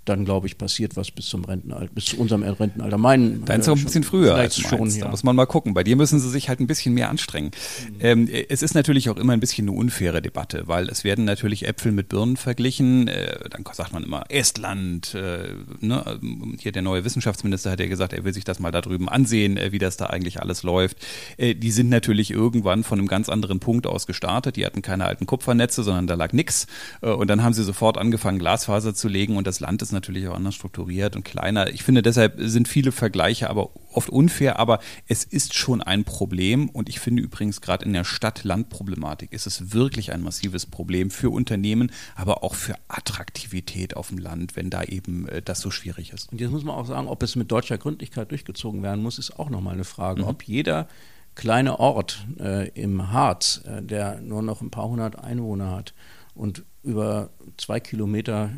[0.04, 2.98] dann glaube ich, passiert was bis zum Rentenalter, bis zu unserem Rentenalter.
[2.98, 4.90] Mein, Dein ist auch ein bisschen früher als schon.
[4.90, 5.04] Ja.
[5.04, 5.74] Da muss man mal gucken.
[5.74, 7.50] Bei dir müssen sie sich halt ein bisschen mehr anstrengen.
[7.88, 7.96] Mhm.
[8.00, 11.66] Ähm, es ist natürlich auch immer ein bisschen eine unfaire Debatte, weil es werden natürlich
[11.66, 13.08] Äpfel mit Birnen verglichen.
[13.08, 15.14] Äh, dann sagt man immer Estland.
[15.14, 16.20] Äh, ne?
[16.58, 19.56] Hier der neue Wissenschaftsminister hat ja gesagt, er will sich das mal da drüben ansehen,
[19.56, 20.98] äh, wie das da eigentlich alles läuft.
[21.38, 24.56] Äh, die sind natürlich irgendwann von einem ganz anderen Punkt aus gestartet.
[24.56, 26.66] Die hatten keine alten Kupfernetze, sondern da lag nix.
[27.00, 30.28] Äh, und dann haben sie sofort angefangen, Glasfaser zu legen und das Land ist natürlich
[30.28, 31.70] auch anders strukturiert und kleiner.
[31.70, 36.68] Ich finde, deshalb sind viele Vergleiche aber oft unfair, aber es ist schon ein Problem
[36.68, 41.30] und ich finde übrigens gerade in der Stadt-Land-Problematik ist es wirklich ein massives Problem für
[41.30, 46.12] Unternehmen, aber auch für Attraktivität auf dem Land, wenn da eben äh, das so schwierig
[46.12, 46.30] ist.
[46.30, 49.38] Und jetzt muss man auch sagen, ob es mit deutscher Gründlichkeit durchgezogen werden muss, ist
[49.38, 50.22] auch nochmal eine Frage.
[50.22, 50.28] Mhm.
[50.28, 50.88] Ob jeder
[51.35, 55.94] kleine Ort äh, im Harz, äh, der nur noch ein paar hundert Einwohner hat
[56.35, 58.50] und über zwei Kilometer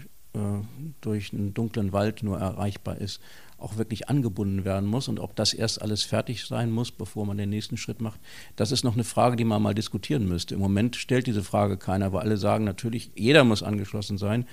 [1.01, 3.21] durch einen dunklen Wald nur erreichbar ist,
[3.59, 7.39] auch wirklich angebunden werden muss und ob das erst alles fertig sein muss, bevor man
[7.39, 8.21] den nächsten Schritt macht,
[8.55, 10.55] das ist noch eine Frage, die man mal diskutieren müsste.
[10.55, 14.47] Im Moment stellt diese Frage keiner, weil alle sagen natürlich, jeder muss angeschlossen sein,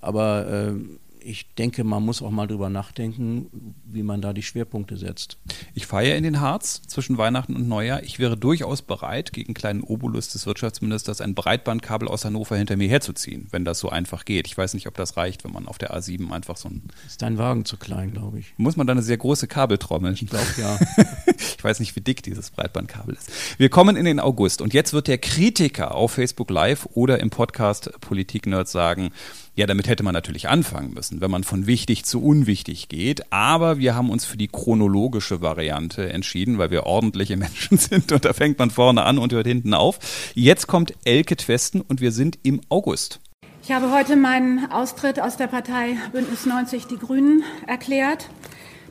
[0.00, 0.74] aber äh,
[1.22, 5.38] ich denke, man muss auch mal drüber nachdenken, wie man da die Schwerpunkte setzt.
[5.74, 8.02] Ich fahre in den Harz zwischen Weihnachten und Neujahr.
[8.02, 12.88] Ich wäre durchaus bereit, gegen kleinen Obolus des Wirtschaftsministers ein Breitbandkabel aus Hannover hinter mir
[12.88, 14.46] herzuziehen, wenn das so einfach geht.
[14.46, 16.82] Ich weiß nicht, ob das reicht, wenn man auf der A7 einfach so ein.
[17.06, 18.54] Ist dein Wagen zu klein, glaube ich.
[18.56, 20.14] Muss man da eine sehr große Kabeltrommel?
[20.14, 20.78] Ich glaube ja.
[21.36, 23.30] ich weiß nicht, wie dick dieses Breitbandkabel ist.
[23.58, 27.30] Wir kommen in den August und jetzt wird der Kritiker auf Facebook Live oder im
[27.30, 29.10] Podcast Politik Nerds sagen,
[29.54, 33.32] ja, damit hätte man natürlich anfangen müssen, wenn man von wichtig zu unwichtig geht.
[33.32, 38.24] Aber wir haben uns für die chronologische Variante entschieden, weil wir ordentliche Menschen sind und
[38.24, 39.98] da fängt man vorne an und hört hinten auf.
[40.34, 43.20] Jetzt kommt Elke Twesten und wir sind im August.
[43.62, 48.28] Ich habe heute meinen Austritt aus der Partei Bündnis 90 Die Grünen erklärt,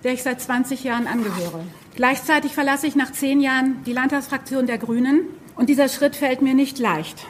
[0.03, 1.63] der ich seit 20 Jahren angehöre.
[1.95, 5.21] Gleichzeitig verlasse ich nach zehn Jahren die Landtagsfraktion der Grünen
[5.55, 7.25] und dieser Schritt fällt mir nicht leicht.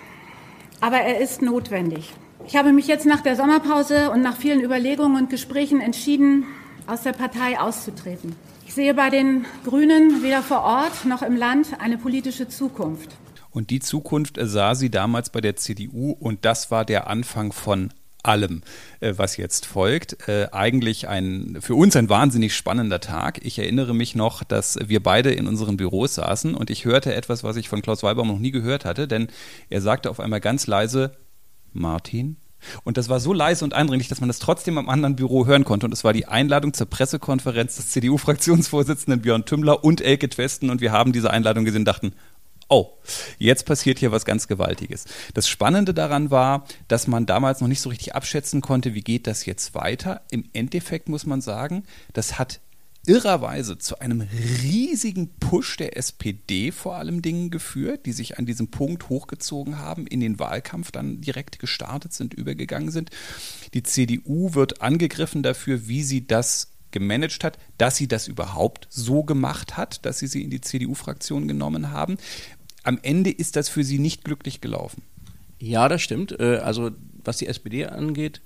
[0.82, 2.14] Aber er ist notwendig.
[2.50, 6.46] Ich habe mich jetzt nach der Sommerpause und nach vielen Überlegungen und Gesprächen entschieden,
[6.88, 8.36] aus der Partei auszutreten.
[8.66, 13.12] Ich sehe bei den Grünen weder vor Ort noch im Land eine politische Zukunft.
[13.52, 17.94] Und die Zukunft sah sie damals bei der CDU und das war der Anfang von
[18.24, 18.64] allem,
[19.00, 20.28] äh, was jetzt folgt.
[20.28, 23.46] Äh, eigentlich ein für uns ein wahnsinnig spannender Tag.
[23.46, 27.44] Ich erinnere mich noch, dass wir beide in unseren Büros saßen und ich hörte etwas,
[27.44, 29.28] was ich von Klaus Weibaum noch nie gehört hatte, denn
[29.70, 31.12] er sagte auf einmal ganz leise,
[31.74, 32.38] Martin.
[32.84, 35.64] Und das war so leise und eindringlich, dass man das trotzdem am anderen Büro hören
[35.64, 35.86] konnte.
[35.86, 40.70] Und es war die Einladung zur Pressekonferenz des CDU-Fraktionsvorsitzenden Björn Tümmler und Elke Twesten.
[40.70, 42.14] Und wir haben diese Einladung gesehen und dachten,
[42.68, 42.98] oh,
[43.38, 45.06] jetzt passiert hier was ganz Gewaltiges.
[45.34, 49.28] Das Spannende daran war, dass man damals noch nicht so richtig abschätzen konnte, wie geht
[49.28, 50.22] das jetzt weiter.
[50.30, 52.60] Im Endeffekt muss man sagen, das hat
[53.10, 54.22] irrerweise zu einem
[54.62, 60.06] riesigen Push der SPD vor allem Dingen geführt, die sich an diesem Punkt hochgezogen haben,
[60.06, 63.10] in den Wahlkampf dann direkt gestartet sind, übergegangen sind.
[63.74, 69.24] Die CDU wird angegriffen dafür, wie sie das gemanagt hat, dass sie das überhaupt so
[69.24, 72.18] gemacht hat, dass sie sie in die CDU-Fraktion genommen haben.
[72.84, 75.02] Am Ende ist das für sie nicht glücklich gelaufen.
[75.58, 76.40] Ja, das stimmt.
[76.40, 76.92] Äh, also
[77.24, 78.42] was die SPD angeht,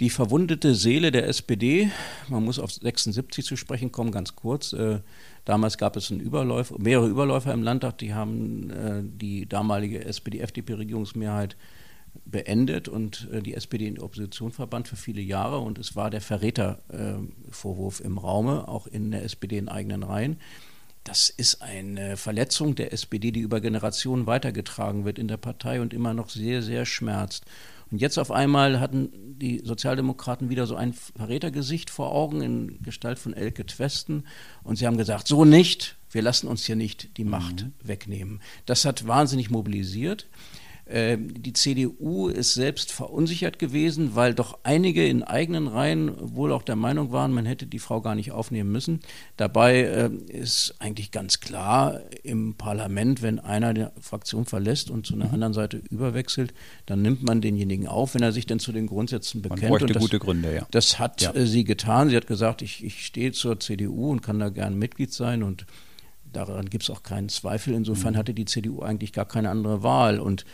[0.00, 1.90] die verwundete Seele der SPD,
[2.28, 4.72] man muss auf 76 zu sprechen kommen, ganz kurz.
[4.72, 5.00] Äh,
[5.44, 11.56] damals gab es einen Überläufer, mehrere Überläufer im Landtag, die haben äh, die damalige SPD-FDP-Regierungsmehrheit
[12.24, 15.58] beendet und äh, die SPD in die Opposition verbannt für viele Jahre.
[15.58, 20.38] Und es war der Verrätervorwurf im Raume, auch in der SPD in eigenen Reihen.
[21.02, 25.94] Das ist eine Verletzung der SPD, die über Generationen weitergetragen wird in der Partei und
[25.94, 27.46] immer noch sehr, sehr schmerzt.
[27.90, 33.18] Und jetzt auf einmal hatten die Sozialdemokraten wieder so ein Verrätergesicht vor Augen in Gestalt
[33.18, 34.24] von Elke Twesten.
[34.62, 37.72] Und sie haben gesagt, so nicht, wir lassen uns hier nicht die Macht mhm.
[37.82, 38.40] wegnehmen.
[38.66, 40.26] Das hat wahnsinnig mobilisiert.
[40.90, 46.62] Ähm, die CDU ist selbst verunsichert gewesen, weil doch einige in eigenen Reihen wohl auch
[46.62, 49.00] der Meinung waren, man hätte die Frau gar nicht aufnehmen müssen.
[49.36, 55.14] Dabei äh, ist eigentlich ganz klar im Parlament, wenn einer die Fraktion verlässt und zu
[55.14, 55.34] einer mhm.
[55.34, 56.54] anderen Seite überwechselt,
[56.86, 59.62] dann nimmt man denjenigen auf, wenn er sich denn zu den Grundsätzen bekennt.
[59.62, 60.66] Man bräuchte das, gute Gründe, ja.
[60.70, 61.34] Das hat ja.
[61.34, 62.08] Äh, sie getan.
[62.08, 65.66] Sie hat gesagt, ich, ich stehe zur CDU und kann da gern Mitglied sein und
[66.30, 67.72] Daran gibt es auch keinen Zweifel.
[67.74, 68.18] Insofern mhm.
[68.18, 70.20] hatte die CDU eigentlich gar keine andere Wahl.
[70.20, 70.44] Und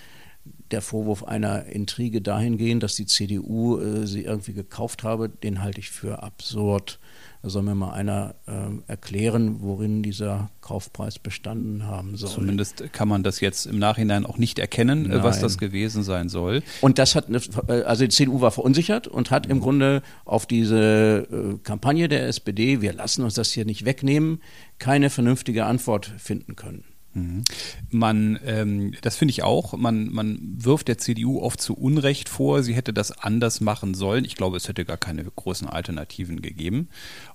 [0.70, 5.80] der Vorwurf einer Intrige dahingehend, dass die CDU äh, sie irgendwie gekauft habe, den halte
[5.80, 6.98] ich für absurd.
[7.42, 12.30] Da soll mir mal einer äh, erklären, worin dieser Kaufpreis bestanden haben soll.
[12.30, 15.22] Zumindest kann man das jetzt im Nachhinein auch nicht erkennen, Nein.
[15.22, 16.62] was das gewesen sein soll.
[16.80, 20.46] Und das hat, eine, äh, also die CDU war verunsichert und hat im Grunde auf
[20.46, 24.40] diese äh, Kampagne der SPD, wir lassen uns das hier nicht wegnehmen,
[24.78, 26.85] keine vernünftige Antwort finden können.
[27.14, 27.44] Mhm.
[27.90, 32.62] Man, ähm, das finde ich auch, man, man wirft der CDU oft zu Unrecht vor,
[32.62, 34.24] sie hätte das anders machen sollen.
[34.24, 36.88] Ich glaube, es hätte gar keine großen Alternativen gegeben.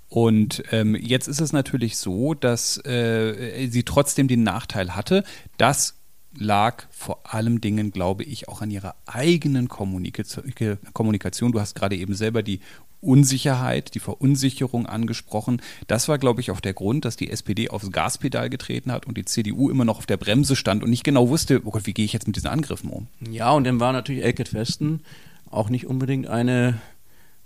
[0.10, 5.24] Und ähm, jetzt ist es natürlich so, dass äh, sie trotzdem den Nachteil hatte,
[5.58, 5.96] dass
[6.36, 11.52] lag vor allem Dingen, glaube ich, auch an ihrer eigenen Kommunikation.
[11.52, 12.60] Du hast gerade eben selber die
[13.02, 15.62] Unsicherheit, die Verunsicherung angesprochen.
[15.88, 19.18] Das war, glaube ich, auch der Grund, dass die SPD aufs Gaspedal getreten hat und
[19.18, 21.94] die CDU immer noch auf der Bremse stand und nicht genau wusste, oh Gott, wie
[21.94, 23.08] gehe ich jetzt mit diesen Angriffen um?
[23.30, 25.02] Ja, und dann war natürlich Elke Festen
[25.50, 26.82] auch nicht unbedingt eine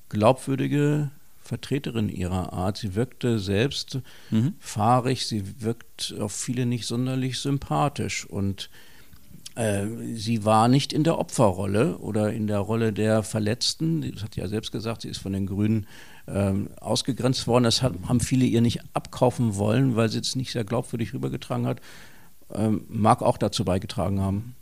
[0.09, 1.11] glaubwürdige
[1.43, 2.77] Vertreterin ihrer Art.
[2.77, 3.99] Sie wirkte selbst
[4.31, 4.55] mhm.
[4.59, 8.69] fahrig, sie wirkt auf viele nicht sonderlich sympathisch und
[9.55, 14.01] sie war nicht in der Opferrolle oder in der Rolle der Verletzten.
[14.13, 15.85] Das hat sie ja selbst gesagt, sie ist von den Grünen
[16.27, 17.65] ähm, ausgegrenzt worden.
[17.65, 21.65] Das hat, haben viele ihr nicht abkaufen wollen, weil sie es nicht sehr glaubwürdig rübergetragen
[21.65, 21.81] hat.
[22.53, 24.55] Ähm, mag auch dazu beigetragen haben.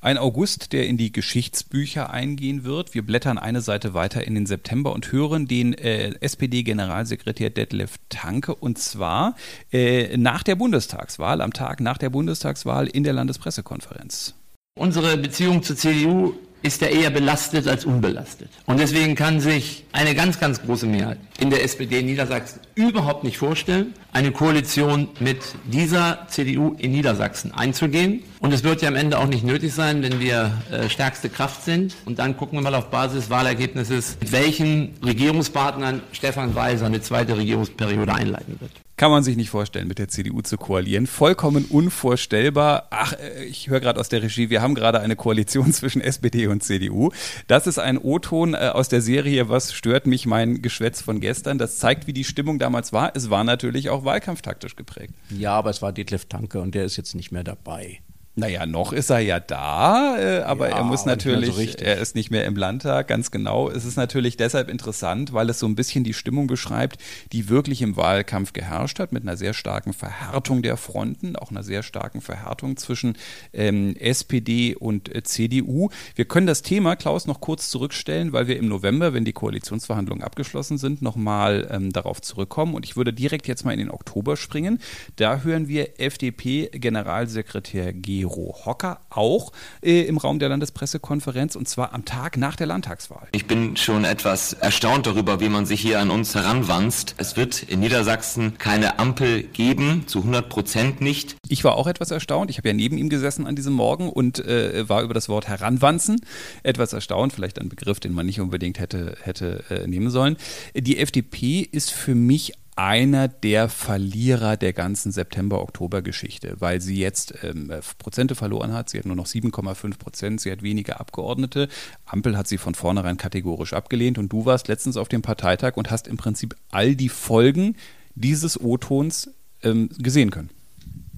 [0.00, 2.94] Ein August, der in die Geschichtsbücher eingehen wird.
[2.94, 8.54] Wir blättern eine Seite weiter in den September und hören den äh, SPD-Generalsekretär Detlef Tanke
[8.54, 9.34] und zwar
[9.72, 14.34] äh, nach der Bundestagswahl, am Tag nach der Bundestagswahl in der Landespressekonferenz.
[14.78, 18.48] Unsere Beziehung zur CDU ist ja eher belastet als unbelastet.
[18.66, 23.24] Und deswegen kann sich eine ganz, ganz große Mehrheit in der SPD in Niedersachsen überhaupt
[23.24, 28.22] nicht vorstellen, eine Koalition mit dieser CDU in Niedersachsen einzugehen.
[28.40, 31.64] Und es wird ja am Ende auch nicht nötig sein, wenn wir äh, stärkste Kraft
[31.64, 31.96] sind.
[32.04, 37.36] Und dann gucken wir mal auf Basis Wahlergebnisses, mit welchen Regierungspartnern Stefan Weiser eine zweite
[37.36, 38.70] Regierungsperiode einleiten wird.
[38.98, 41.06] Kann man sich nicht vorstellen, mit der CDU zu koalieren.
[41.06, 42.88] Vollkommen unvorstellbar.
[42.90, 46.48] Ach, äh, ich höre gerade aus der Regie, wir haben gerade eine Koalition zwischen SPD
[46.48, 47.10] und CDU.
[47.46, 51.58] Das ist ein O-Ton äh, aus der Serie Was stört mich, mein Geschwätz von gestern.
[51.58, 53.12] Das zeigt, wie die Stimmung damals war.
[53.14, 55.14] Es war natürlich auch wahlkampftaktisch geprägt.
[55.30, 58.00] Ja, aber es war Detlef Tanke und der ist jetzt nicht mehr dabei.
[58.38, 62.14] Naja, noch ist er ja da, äh, aber ja, er muss natürlich, so er ist
[62.14, 63.68] nicht mehr im Landtag, ganz genau.
[63.68, 67.82] Es ist natürlich deshalb interessant, weil es so ein bisschen die Stimmung beschreibt, die wirklich
[67.82, 72.20] im Wahlkampf geherrscht hat, mit einer sehr starken Verhärtung der Fronten, auch einer sehr starken
[72.20, 73.16] Verhärtung zwischen
[73.52, 75.88] ähm, SPD und äh, CDU.
[76.14, 80.22] Wir können das Thema, Klaus, noch kurz zurückstellen, weil wir im November, wenn die Koalitionsverhandlungen
[80.22, 82.76] abgeschlossen sind, nochmal ähm, darauf zurückkommen.
[82.76, 84.78] Und ich würde direkt jetzt mal in den Oktober springen.
[85.16, 88.27] Da hören wir FDP-Generalsekretär G.
[88.28, 93.28] Gero Hocker auch äh, im Raum der Landespressekonferenz und zwar am Tag nach der Landtagswahl.
[93.32, 97.14] Ich bin schon etwas erstaunt darüber, wie man sich hier an uns heranwanzt.
[97.18, 101.36] Es wird in Niedersachsen keine Ampel geben, zu 100 Prozent nicht.
[101.48, 102.50] Ich war auch etwas erstaunt.
[102.50, 105.48] Ich habe ja neben ihm gesessen an diesem Morgen und äh, war über das Wort
[105.48, 106.20] heranwanzen
[106.62, 107.32] etwas erstaunt.
[107.32, 110.36] Vielleicht ein Begriff, den man nicht unbedingt hätte, hätte äh, nehmen sollen.
[110.74, 117.72] Die FDP ist für mich einer der Verlierer der ganzen September-Oktober-Geschichte, weil sie jetzt ähm,
[117.98, 118.88] Prozente verloren hat.
[118.88, 121.68] Sie hat nur noch 7,5 Prozent, sie hat weniger Abgeordnete.
[122.06, 125.90] Ampel hat sie von vornherein kategorisch abgelehnt und du warst letztens auf dem Parteitag und
[125.90, 127.74] hast im Prinzip all die Folgen
[128.14, 129.32] dieses O-Tons
[129.64, 130.50] ähm, gesehen können.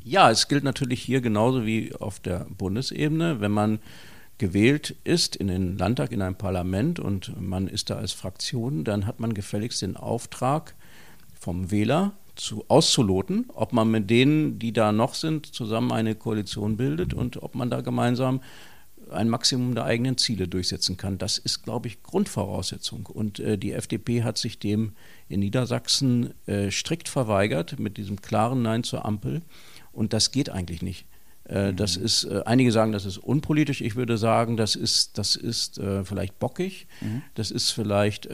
[0.03, 3.81] Ja, es gilt natürlich hier genauso wie auf der Bundesebene, wenn man
[4.38, 9.07] gewählt ist in den Landtag, in ein Parlament und man ist da als Fraktion, dann
[9.07, 10.75] hat man gefälligst den Auftrag,
[11.40, 16.76] vom Wähler zu, auszuloten, ob man mit denen, die da noch sind, zusammen eine Koalition
[16.76, 18.40] bildet und ob man da gemeinsam
[19.11, 21.18] ein Maximum der eigenen Ziele durchsetzen kann.
[21.18, 23.07] Das ist, glaube ich, Grundvoraussetzung.
[23.07, 24.92] Und äh, die FDP hat sich dem
[25.29, 29.42] in Niedersachsen äh, strikt verweigert mit diesem klaren Nein zur Ampel.
[29.92, 31.07] Und das geht eigentlich nicht.
[31.44, 32.05] Äh, das mhm.
[32.05, 33.81] ist, äh, einige sagen, das ist unpolitisch.
[33.81, 36.87] Ich würde sagen, das ist, das ist äh, vielleicht bockig.
[37.00, 37.22] Mhm.
[37.35, 38.29] Das ist vielleicht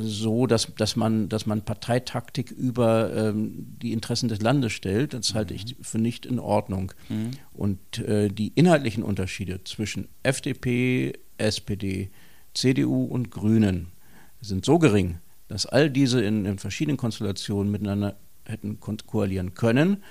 [0.00, 5.14] so, dass, dass, man, dass man Parteitaktik über ähm, die Interessen des Landes stellt.
[5.14, 6.92] Das halte ich für nicht in Ordnung.
[7.08, 7.30] Mhm.
[7.52, 12.10] Und äh, die inhaltlichen Unterschiede zwischen FDP, SPD,
[12.54, 13.88] CDU und Grünen
[14.40, 20.02] sind so gering, dass all diese in, in verschiedenen Konstellationen miteinander hätten koalieren können.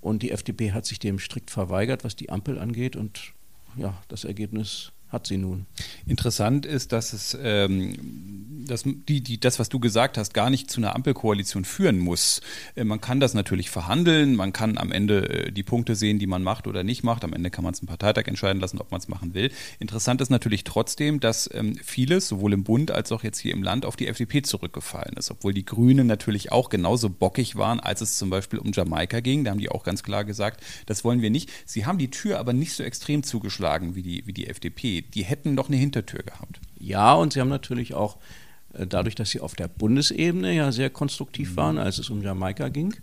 [0.00, 2.96] Und die FDP hat sich dem strikt verweigert, was die Ampel angeht.
[2.96, 3.34] Und
[3.76, 5.66] ja, das Ergebnis hat sie nun.
[6.06, 10.70] Interessant ist, dass es ähm, dass die, die, das, was du gesagt hast, gar nicht
[10.70, 12.40] zu einer Ampelkoalition führen muss.
[12.74, 16.26] Äh, man kann das natürlich verhandeln, man kann am Ende äh, die Punkte sehen, die
[16.26, 17.24] man macht oder nicht macht.
[17.24, 19.50] Am Ende kann man es im Parteitag entscheiden lassen, ob man es machen will.
[19.78, 23.62] Interessant ist natürlich trotzdem, dass ähm, vieles, sowohl im Bund als auch jetzt hier im
[23.62, 25.30] Land, auf die FDP zurückgefallen ist.
[25.30, 29.44] Obwohl die Grünen natürlich auch genauso bockig waren, als es zum Beispiel um Jamaika ging.
[29.44, 31.50] Da haben die auch ganz klar gesagt, das wollen wir nicht.
[31.66, 35.01] Sie haben die Tür aber nicht so extrem zugeschlagen wie die, wie die FDP.
[35.14, 36.60] Die hätten doch eine Hintertür gehabt.
[36.78, 38.18] Ja, und sie haben natürlich auch
[38.74, 41.56] äh, dadurch, dass sie auf der Bundesebene ja sehr konstruktiv mhm.
[41.56, 42.94] waren, als es um Jamaika ging,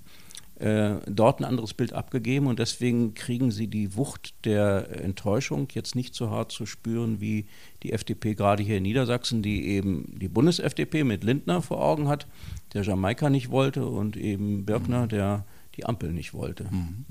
[0.59, 5.95] äh, dort ein anderes Bild abgegeben und deswegen kriegen sie die Wucht der Enttäuschung jetzt
[5.95, 7.45] nicht so hart zu spüren wie
[7.83, 12.27] die FDP gerade hier in Niedersachsen, die eben die Bundes-FDP mit Lindner vor Augen hat,
[12.73, 15.09] der Jamaika nicht wollte und eben Birkner, mhm.
[15.09, 15.45] der
[15.79, 16.65] die Ampel nicht wollte.
[16.65, 17.05] Mhm.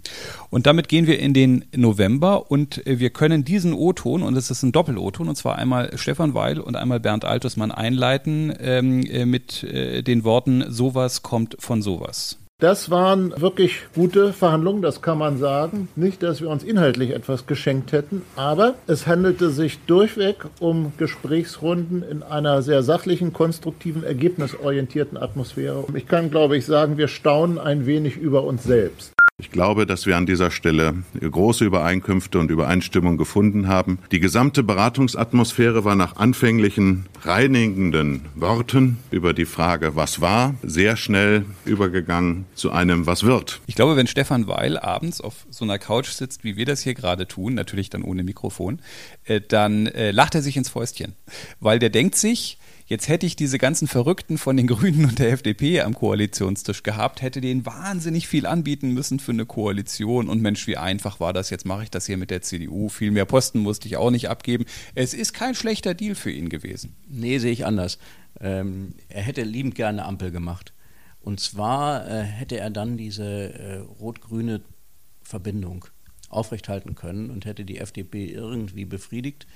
[0.51, 4.51] Und damit gehen wir in den November und äh, wir können diesen O-Ton, und es
[4.51, 9.25] ist ein Doppel-O-Ton, und zwar einmal Stefan Weil und einmal Bernd Altusmann einleiten ähm, äh,
[9.25, 12.39] mit äh, den Worten, sowas kommt von sowas.
[12.61, 15.89] Das waren wirklich gute Verhandlungen, das kann man sagen.
[15.95, 22.03] Nicht, dass wir uns inhaltlich etwas geschenkt hätten, aber es handelte sich durchweg um Gesprächsrunden
[22.03, 25.85] in einer sehr sachlichen, konstruktiven, ergebnisorientierten Atmosphäre.
[25.95, 29.13] Ich kann, glaube ich, sagen, wir staunen ein wenig über uns selbst.
[29.41, 34.01] Ich glaube, dass wir an dieser Stelle große Übereinkünfte und Übereinstimmung gefunden haben.
[34.11, 41.45] Die gesamte Beratungsatmosphäre war nach anfänglichen reinigenden Worten über die Frage, was war, sehr schnell
[41.65, 43.61] übergegangen zu einem, was wird.
[43.69, 46.95] Ich glaube, wenn Stefan Weil abends auf so einer Couch sitzt, wie wir das hier
[46.95, 48.81] gerade tun, natürlich dann ohne Mikrofon,
[49.23, 51.15] äh, dann äh, lacht er sich ins Fäustchen,
[51.61, 55.31] weil der denkt sich, Jetzt hätte ich diese ganzen Verrückten von den Grünen und der
[55.31, 60.31] FDP am Koalitionstisch gehabt, hätte denen wahnsinnig viel anbieten müssen für eine Koalition.
[60.31, 61.51] Und Mensch, wie einfach war das?
[61.51, 62.89] Jetzt mache ich das hier mit der CDU.
[62.89, 64.65] Viel mehr Posten musste ich auch nicht abgeben.
[64.95, 66.97] Es ist kein schlechter Deal für ihn gewesen.
[67.07, 67.99] Nee, sehe ich anders.
[68.41, 70.73] Ähm, er hätte liebend gerne Ampel gemacht.
[71.21, 74.63] Und zwar äh, hätte er dann diese äh, rot-grüne
[75.21, 75.85] Verbindung
[76.31, 79.47] aufrechthalten können und hätte die FDP irgendwie befriedigt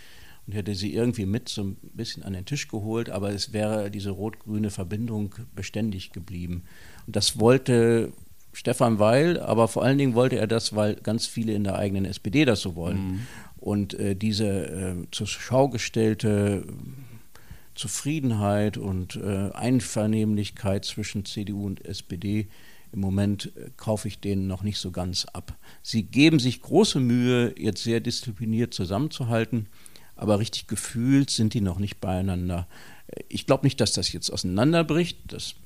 [0.46, 3.90] und hätte sie irgendwie mit so ein bisschen an den Tisch geholt, aber es wäre
[3.90, 6.64] diese rot-grüne Verbindung beständig geblieben.
[7.07, 8.12] Und das wollte
[8.52, 12.05] Stefan Weil, aber vor allen Dingen wollte er das, weil ganz viele in der eigenen
[12.05, 12.96] SPD das so wollen.
[12.96, 13.26] Mhm.
[13.57, 16.64] Und äh, diese äh, zur Schau gestellte
[17.74, 22.48] Zufriedenheit und äh, Einvernehmlichkeit zwischen CDU und SPD
[22.92, 25.57] im Moment äh, kaufe ich denen noch nicht so ganz ab.
[25.83, 29.68] Sie geben sich große Mühe, jetzt sehr diszipliniert zusammenzuhalten
[30.23, 32.69] aber richtig gefühlt sind die noch nicht beieinander.
[33.29, 35.19] Ich glaube nicht, dass das jetzt auseinanderbricht.
[35.27, 35.57] Das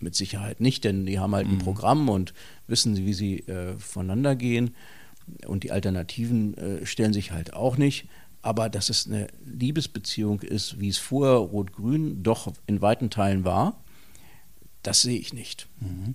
[0.00, 1.58] mit Sicherheit nicht, denn die haben halt ein mhm.
[1.58, 2.32] Programm und
[2.66, 4.74] wissen, wie sie äh, voneinander gehen.
[5.46, 8.08] Und die Alternativen äh, stellen sich halt auch nicht.
[8.40, 13.84] Aber dass es eine Liebesbeziehung ist, wie es vorher Rot-Grün doch in weiten Teilen war,
[14.82, 15.68] das sehe ich nicht.
[15.80, 16.14] Mhm.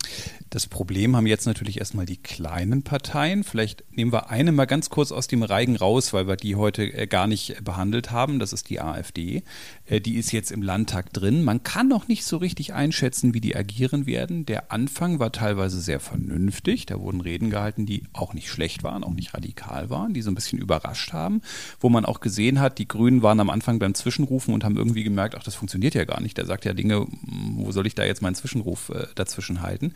[0.49, 3.43] Das Problem haben jetzt natürlich erstmal die kleinen Parteien.
[3.43, 6.83] Vielleicht nehmen wir eine mal ganz kurz aus dem Reigen raus, weil wir die heute
[6.83, 8.39] äh, gar nicht behandelt haben.
[8.39, 9.43] Das ist die AfD.
[9.85, 11.43] Äh, die ist jetzt im Landtag drin.
[11.43, 14.47] Man kann noch nicht so richtig einschätzen, wie die agieren werden.
[14.47, 16.87] Der Anfang war teilweise sehr vernünftig.
[16.87, 20.31] Da wurden Reden gehalten, die auch nicht schlecht waren, auch nicht radikal waren, die so
[20.31, 21.41] ein bisschen überrascht haben.
[21.79, 25.03] Wo man auch gesehen hat, die Grünen waren am Anfang beim Zwischenrufen und haben irgendwie
[25.03, 26.37] gemerkt, ach, das funktioniert ja gar nicht.
[26.37, 29.93] Der sagt ja Dinge, wo soll ich da jetzt meinen Zwischenrufen Zwischenruf äh, dazwischen halten.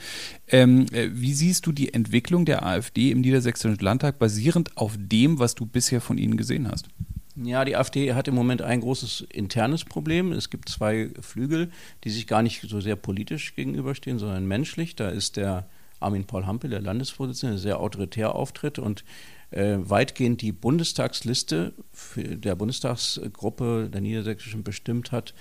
[0.47, 5.39] Ähm, äh, wie siehst du die Entwicklung der AfD im Niedersächsischen Landtag basierend auf dem,
[5.39, 6.87] was du bisher von ihnen gesehen hast?
[7.35, 10.33] Ja, die AfD hat im Moment ein großes internes Problem.
[10.33, 11.71] Es gibt zwei Flügel,
[12.03, 14.95] die sich gar nicht so sehr politisch gegenüberstehen, sondern menschlich.
[14.97, 15.65] Da ist der
[16.01, 19.05] Armin Paul Hampel, der Landesvorsitzende, der sehr autoritär auftritt und
[19.51, 21.73] äh, weitgehend die Bundestagsliste
[22.15, 25.33] der Bundestagsgruppe der Niedersächsischen bestimmt hat,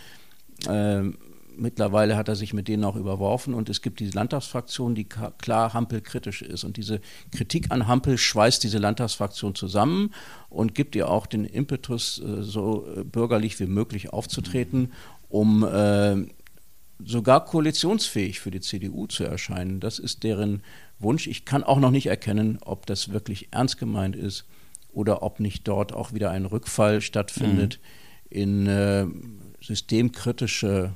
[0.69, 1.03] äh,
[1.59, 5.75] Mittlerweile hat er sich mit denen auch überworfen und es gibt diese Landtagsfraktion, die klar
[5.75, 6.65] Hampel kritisch ist.
[6.65, 7.01] Und diese
[7.33, 10.15] Kritik an Hampel schweißt diese Landtagsfraktion zusammen
[10.49, 14.93] und gibt ihr auch den Impetus, äh, so äh, bürgerlich wie möglich aufzutreten,
[15.29, 16.27] um äh,
[17.05, 19.81] sogar koalitionsfähig für die CDU zu erscheinen.
[19.81, 20.63] Das ist deren
[20.99, 21.27] Wunsch.
[21.27, 24.45] Ich kann auch noch nicht erkennen, ob das wirklich ernst gemeint ist
[24.93, 27.79] oder ob nicht dort auch wieder ein Rückfall stattfindet
[28.31, 28.37] mhm.
[28.37, 29.07] in äh,
[29.61, 30.93] systemkritische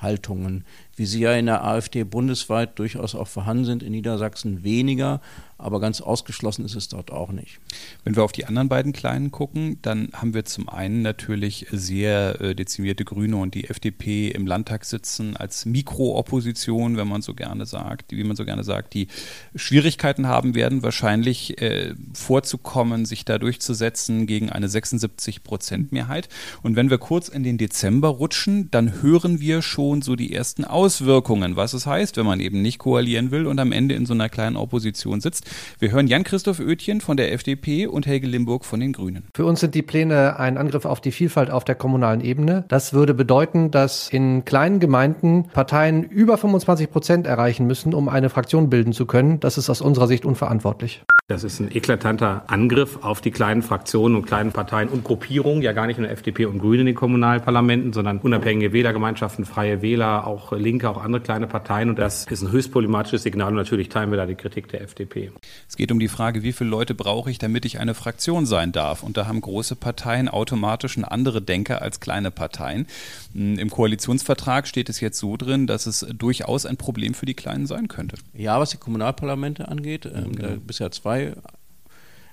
[0.00, 0.64] Haltungen,
[0.96, 5.20] wie sie ja in der AfD bundesweit durchaus auch vorhanden sind, in Niedersachsen weniger
[5.58, 7.58] aber ganz ausgeschlossen ist es dort auch nicht.
[8.04, 12.40] Wenn wir auf die anderen beiden Kleinen gucken, dann haben wir zum einen natürlich sehr
[12.40, 17.64] äh, dezimierte Grüne und die FDP im Landtag sitzen als Mikroopposition, wenn man so gerne
[17.64, 19.08] sagt, wie man so gerne sagt, die
[19.54, 26.28] Schwierigkeiten haben werden, wahrscheinlich äh, vorzukommen, sich da durchzusetzen gegen eine 76 Prozent Mehrheit.
[26.62, 30.64] Und wenn wir kurz in den Dezember rutschen, dann hören wir schon so die ersten
[30.86, 34.14] Auswirkungen, was es heißt, wenn man eben nicht koalieren will und am Ende in so
[34.14, 35.44] einer kleinen Opposition sitzt.
[35.80, 39.24] Wir hören Jan-Christoph Oetjen von der FDP und Helge Limburg von den Grünen.
[39.34, 42.66] Für uns sind die Pläne ein Angriff auf die Vielfalt auf der kommunalen Ebene.
[42.68, 48.30] Das würde bedeuten, dass in kleinen Gemeinden Parteien über 25 Prozent erreichen müssen, um eine
[48.30, 49.40] Fraktion bilden zu können.
[49.40, 51.02] Das ist aus unserer Sicht unverantwortlich.
[51.28, 55.72] Das ist ein eklatanter Angriff auf die kleinen Fraktionen und kleinen Parteien und Gruppierungen, ja
[55.72, 60.52] gar nicht nur FDP und Grüne in den Kommunalparlamenten, sondern unabhängige Wählergemeinschaften, freie Wähler, auch
[60.52, 61.88] Linke, auch andere kleine Parteien.
[61.88, 64.82] Und das ist ein höchst problematisches Signal und natürlich teilen wir da die Kritik der
[64.82, 65.32] FDP.
[65.68, 68.70] Es geht um die Frage, wie viele Leute brauche ich, damit ich eine Fraktion sein
[68.70, 69.02] darf.
[69.02, 72.86] Und da haben große Parteien automatisch eine andere Denke als kleine Parteien.
[73.32, 77.34] Hm, Im Koalitionsvertrag steht es jetzt so drin, dass es durchaus ein Problem für die
[77.34, 78.16] Kleinen sein könnte.
[78.32, 80.50] Ja, was die Kommunalparlamente angeht, ähm, genau.
[80.50, 81.15] da bisher zwei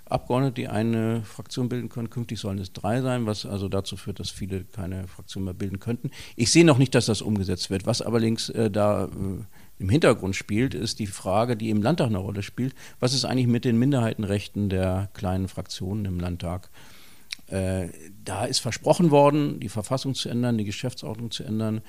[0.06, 2.10] Abgeordnete, die eine Fraktion bilden können.
[2.10, 5.80] Künftig sollen es drei sein, was also dazu führt, dass viele keine Fraktion mehr bilden
[5.80, 6.12] könnten.
[6.36, 7.86] Ich sehe noch nicht, dass das umgesetzt wird.
[7.86, 9.10] Was allerdings äh, da äh,
[9.80, 12.76] im Hintergrund spielt, ist die Frage, die im Landtag eine Rolle spielt.
[13.00, 16.70] Was ist eigentlich mit den Minderheitenrechten der kleinen Fraktionen im Landtag?
[17.48, 17.90] Äh,
[18.24, 21.82] da ist versprochen worden, die Verfassung zu ändern, die Geschäftsordnung zu ändern.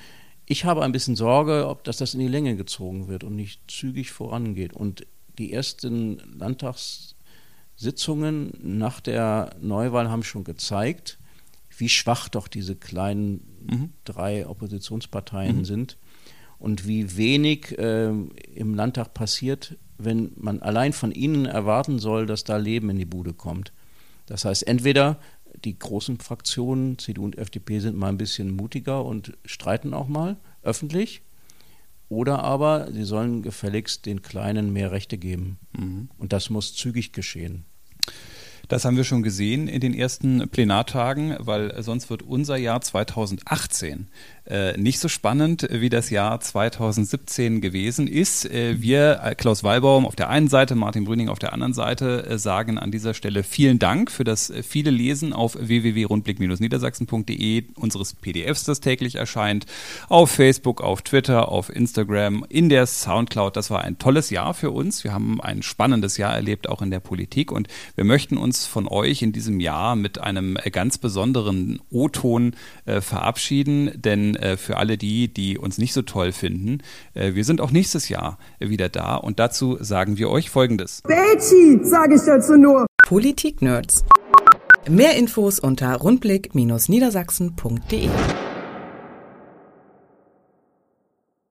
[0.47, 3.61] Ich habe ein bisschen Sorge, ob dass das in die Länge gezogen wird und nicht
[3.71, 4.73] zügig vorangeht.
[4.73, 5.07] Und
[5.39, 11.19] die ersten Landtagssitzungen nach der Neuwahl haben schon gezeigt,
[11.77, 13.93] wie schwach doch diese kleinen mhm.
[14.05, 15.65] drei Oppositionsparteien mhm.
[15.65, 15.99] sind
[16.59, 22.45] und wie wenig äh, im Landtag passiert, wenn man allein von ihnen erwarten soll, dass
[22.45, 23.73] da Leben in die Bude kommt.
[24.27, 25.19] Das heißt, entweder
[25.65, 30.37] die großen Fraktionen, CDU und FDP, sind mal ein bisschen mutiger und streiten auch mal
[30.63, 31.23] öffentlich
[32.09, 35.59] oder aber sie sollen gefälligst den Kleinen mehr Rechte geben.
[35.77, 36.09] Mhm.
[36.19, 37.65] Und das muss zügig geschehen.
[38.69, 44.09] Das haben wir schon gesehen in den ersten Plenartagen, weil sonst wird unser Jahr 2018
[44.47, 48.45] äh, nicht so spannend, wie das Jahr 2017 gewesen ist.
[48.45, 52.27] Äh, wir, äh, Klaus Wallbaum auf der einen Seite, Martin Brüning auf der anderen Seite,
[52.27, 58.13] äh, sagen an dieser Stelle vielen Dank für das äh, viele Lesen auf www.rundblick-niedersachsen.de unseres
[58.15, 59.65] PDFs, das täglich erscheint,
[60.09, 63.57] auf Facebook, auf Twitter, auf Instagram, in der Soundcloud.
[63.57, 65.05] Das war ein tolles Jahr für uns.
[65.05, 67.51] Wir haben ein spannendes Jahr erlebt, auch in der Politik.
[67.51, 73.01] Und wir möchten uns von euch in diesem Jahr mit einem ganz besonderen O-Ton äh,
[73.01, 76.79] verabschieden, denn äh, für alle die, die uns nicht so toll finden,
[77.15, 81.01] äh, wir sind auch nächstes Jahr wieder da und dazu sagen wir euch Folgendes.
[81.07, 82.87] Betsy, sage ich dazu nur.
[83.07, 84.05] Politik-Nerds.
[84.89, 88.09] Mehr Infos unter rundblick-niedersachsen.de